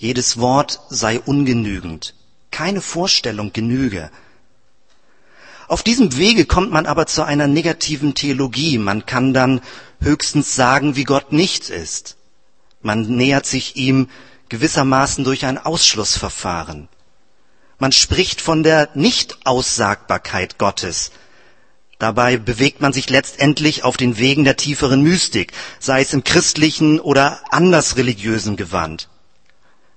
[0.00, 2.14] Jedes Wort sei ungenügend.
[2.50, 4.10] Keine Vorstellung genüge.
[5.68, 8.78] Auf diesem Wege kommt man aber zu einer negativen Theologie.
[8.78, 9.60] Man kann dann
[10.00, 12.16] höchstens sagen, wie Gott nicht ist.
[12.80, 14.08] Man nähert sich ihm
[14.48, 16.88] gewissermaßen durch ein Ausschlussverfahren.
[17.78, 21.10] Man spricht von der Nichtaussagbarkeit Gottes,
[21.98, 26.98] Dabei bewegt man sich letztendlich auf den Wegen der tieferen Mystik, sei es im christlichen
[26.98, 29.09] oder anders religiösen Gewand.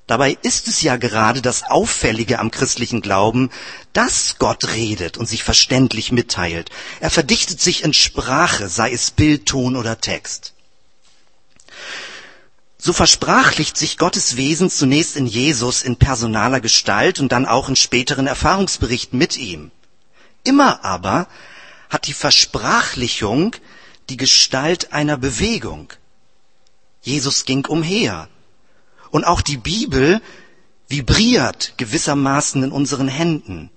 [0.05, 3.49] Dabei ist es ja gerade das Auffällige am christlichen Glauben,
[3.93, 6.71] dass Gott redet und sich verständlich mitteilt.
[6.99, 10.53] Er verdichtet sich in Sprache, sei es Bild, Ton oder Text.
[12.77, 17.77] So versprachlicht sich Gottes Wesen zunächst in Jesus in personaler Gestalt und dann auch in
[17.77, 19.71] späteren Erfahrungsberichten mit ihm.
[20.43, 21.29] Immer aber
[21.89, 23.55] hat die Versprachlichung
[24.09, 25.93] die Gestalt einer Bewegung.
[27.01, 28.27] Jesus ging umher.
[29.13, 30.23] Und auch die Bibel
[30.87, 33.69] vibriert gewissermaßen in unseren Händen.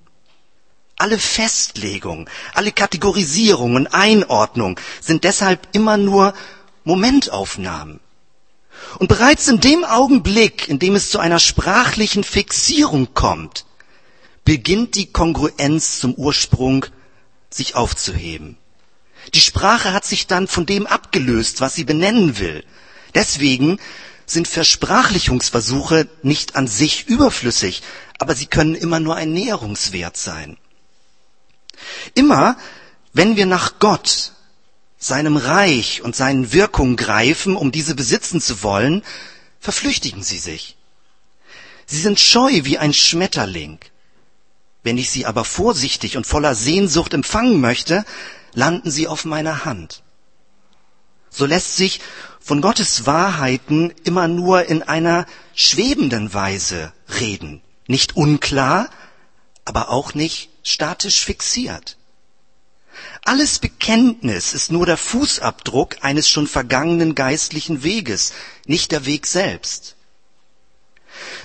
[0.96, 6.32] Alle Festlegungen, alle Kategorisierungen, Einordnung sind deshalb immer nur
[6.84, 8.00] Momentaufnahmen.
[8.98, 13.66] Und bereits in dem Augenblick, in dem es zu einer sprachlichen Fixierung kommt,
[14.46, 16.86] beginnt die Kongruenz zum Ursprung
[17.50, 18.56] sich aufzuheben.
[19.34, 22.64] Die Sprache hat sich dann von dem abgelöst, was sie benennen will.
[23.14, 23.78] Deswegen
[24.26, 27.82] sind Versprachlichungsversuche nicht an sich überflüssig,
[28.18, 30.58] aber sie können immer nur ein Näherungswert sein.
[32.14, 32.56] Immer,
[33.12, 34.32] wenn wir nach Gott,
[34.98, 39.02] seinem Reich und seinen Wirkungen greifen, um diese besitzen zu wollen,
[39.60, 40.76] verflüchtigen sie sich.
[41.86, 43.78] Sie sind scheu wie ein Schmetterling.
[44.82, 48.04] Wenn ich sie aber vorsichtig und voller Sehnsucht empfangen möchte,
[48.54, 50.02] landen sie auf meiner Hand.
[51.30, 52.00] So lässt sich
[52.46, 57.60] von Gottes Wahrheiten immer nur in einer schwebenden Weise reden.
[57.88, 58.88] Nicht unklar,
[59.64, 61.96] aber auch nicht statisch fixiert.
[63.24, 68.32] Alles Bekenntnis ist nur der Fußabdruck eines schon vergangenen geistlichen Weges,
[68.64, 69.96] nicht der Weg selbst.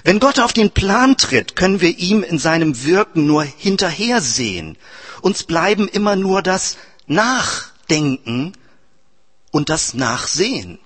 [0.04, 4.78] Wenn Gott auf den Plan tritt, können wir ihm in seinem Wirken nur hinterhersehen.
[5.22, 6.78] Uns bleiben immer nur das
[7.08, 8.54] Nachdenken
[9.49, 10.78] und das Nachsehen.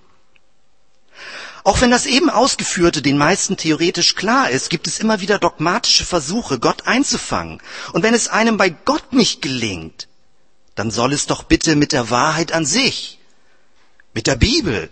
[1.65, 6.05] Auch wenn das eben ausgeführte den meisten theoretisch klar ist, gibt es immer wieder dogmatische
[6.05, 7.59] Versuche, Gott einzufangen.
[7.91, 10.07] Und wenn es einem bei Gott nicht gelingt,
[10.75, 13.17] dann soll es doch bitte mit der Wahrheit an sich,
[14.13, 14.91] mit der Bibel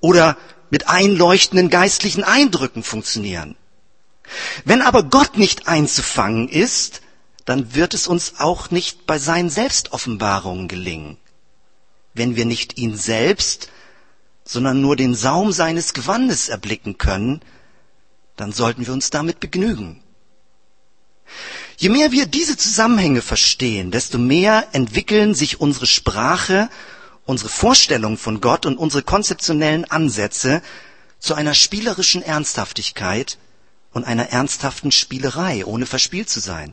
[0.00, 0.36] oder
[0.68, 3.56] mit einleuchtenden geistlichen Eindrücken funktionieren.
[4.66, 7.00] Wenn aber Gott nicht einzufangen ist,
[7.46, 11.16] dann wird es uns auch nicht bei seinen Selbstoffenbarungen gelingen.
[12.12, 13.70] Wenn wir nicht ihn selbst,
[14.48, 17.40] sondern nur den Saum seines Gewandes erblicken können,
[18.36, 20.02] dann sollten wir uns damit begnügen.
[21.76, 26.68] Je mehr wir diese Zusammenhänge verstehen, desto mehr entwickeln sich unsere Sprache
[27.28, 30.62] unsere Vorstellung von Gott und unsere konzeptionellen Ansätze
[31.18, 33.36] zu einer spielerischen Ernsthaftigkeit
[33.92, 36.72] und einer ernsthaften Spielerei, ohne verspielt zu sein.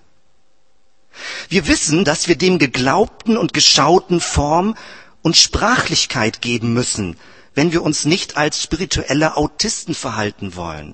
[1.50, 4.78] Wir wissen, dass wir dem Geglaubten und Geschauten Form
[5.22, 7.18] und Sprachlichkeit geben müssen,
[7.56, 10.94] wenn wir uns nicht als spirituelle Autisten verhalten wollen.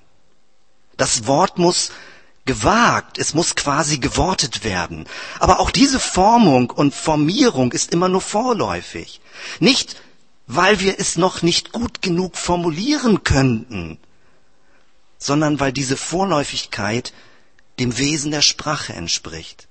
[0.95, 1.91] Das Wort muss
[2.45, 5.05] gewagt, es muss quasi gewortet werden.
[5.39, 9.21] Aber auch diese Formung und Formierung ist immer nur vorläufig.
[9.59, 10.01] Nicht,
[10.47, 13.97] weil wir es noch nicht gut genug formulieren könnten,
[15.17, 17.13] sondern weil diese Vorläufigkeit
[17.79, 19.67] dem Wesen der Sprache entspricht.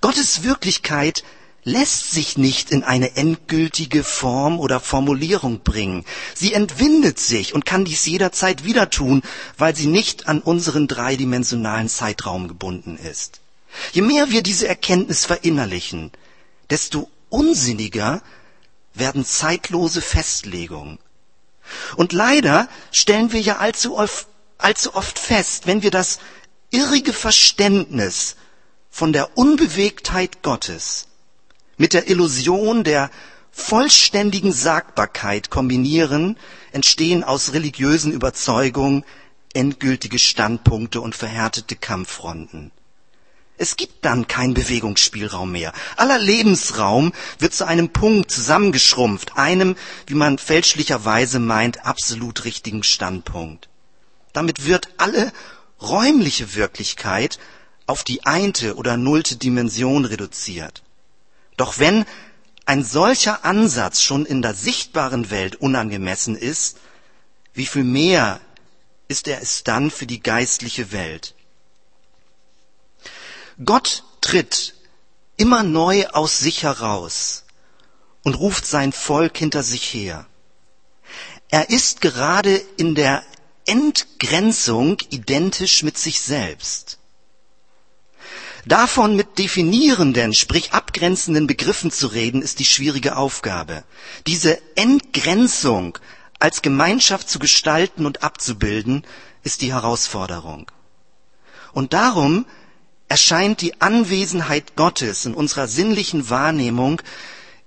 [0.00, 1.24] Gottes Wirklichkeit
[1.66, 6.04] lässt sich nicht in eine endgültige Form oder Formulierung bringen.
[6.32, 9.22] Sie entwindet sich und kann dies jederzeit wieder tun,
[9.58, 13.40] weil sie nicht an unseren dreidimensionalen Zeitraum gebunden ist.
[13.92, 16.12] Je mehr wir diese Erkenntnis verinnerlichen,
[16.70, 18.22] desto unsinniger
[18.94, 21.00] werden zeitlose Festlegungen.
[21.96, 26.20] Und leider stellen wir ja allzu oft, allzu oft fest, wenn wir das
[26.70, 28.36] irrige Verständnis
[28.88, 31.08] von der Unbewegtheit Gottes
[31.76, 33.10] mit der Illusion der
[33.50, 36.36] vollständigen Sagbarkeit kombinieren,
[36.72, 39.04] entstehen aus religiösen Überzeugungen
[39.54, 42.70] endgültige Standpunkte und verhärtete Kampffronten.
[43.58, 45.72] Es gibt dann keinen Bewegungsspielraum mehr.
[45.96, 53.70] Aller Lebensraum wird zu einem Punkt zusammengeschrumpft, einem, wie man fälschlicherweise meint, absolut richtigen Standpunkt.
[54.34, 55.32] Damit wird alle
[55.80, 57.38] räumliche Wirklichkeit
[57.86, 60.82] auf die einte oder nullte Dimension reduziert.
[61.56, 62.04] Doch wenn
[62.64, 66.78] ein solcher Ansatz schon in der sichtbaren Welt unangemessen ist,
[67.54, 68.40] wie viel mehr
[69.08, 71.34] ist er es dann für die geistliche Welt?
[73.64, 74.74] Gott tritt
[75.36, 77.44] immer neu aus sich heraus
[78.22, 80.26] und ruft sein Volk hinter sich her.
[81.48, 83.22] Er ist gerade in der
[83.66, 86.95] Entgrenzung identisch mit sich selbst.
[88.66, 93.84] Davon mit definierenden, sprich abgrenzenden Begriffen zu reden, ist die schwierige Aufgabe.
[94.26, 95.98] Diese Entgrenzung
[96.40, 99.04] als Gemeinschaft zu gestalten und abzubilden,
[99.44, 100.70] ist die Herausforderung.
[101.72, 102.44] Und darum
[103.08, 107.00] erscheint die Anwesenheit Gottes in unserer sinnlichen Wahrnehmung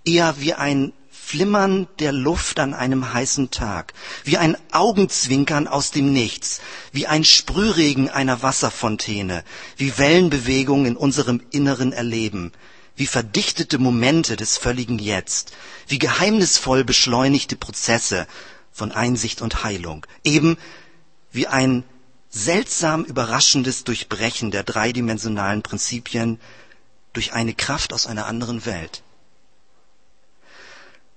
[0.03, 0.91] eher wie ein
[1.29, 6.59] Flimmern der Luft an einem heißen Tag, wie ein Augenzwinkern aus dem Nichts,
[6.91, 9.43] wie ein Sprühregen einer Wasserfontäne,
[9.77, 12.51] wie Wellenbewegungen in unserem Inneren erleben,
[12.95, 15.51] wie verdichtete Momente des völligen Jetzt,
[15.87, 18.25] wie geheimnisvoll beschleunigte Prozesse
[18.71, 20.57] von Einsicht und Heilung, eben
[21.31, 21.83] wie ein
[22.31, 26.39] seltsam überraschendes Durchbrechen der dreidimensionalen Prinzipien
[27.13, 29.03] durch eine Kraft aus einer anderen Welt.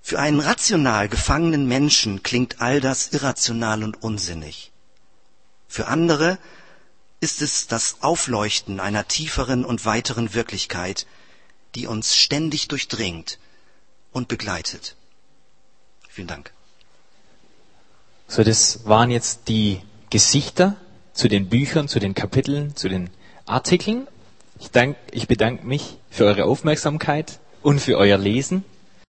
[0.03, 4.72] Für einen rational gefangenen Menschen klingt all das irrational und unsinnig.
[5.68, 6.38] Für andere
[7.20, 11.07] ist es das Aufleuchten einer tieferen und weiteren Wirklichkeit,
[11.76, 13.38] die uns ständig durchdringt
[14.11, 14.96] und begleitet.
[16.09, 16.53] Vielen Dank.
[18.26, 19.80] So, das waren jetzt die
[20.11, 20.76] Gesichter
[21.12, 23.09] zu den Büchern, zu den Kapiteln, zu den
[23.46, 24.09] Artikeln.
[24.59, 28.64] Ich, dank, ich bedanke mich für eure Aufmerksamkeit und für euer Lesen.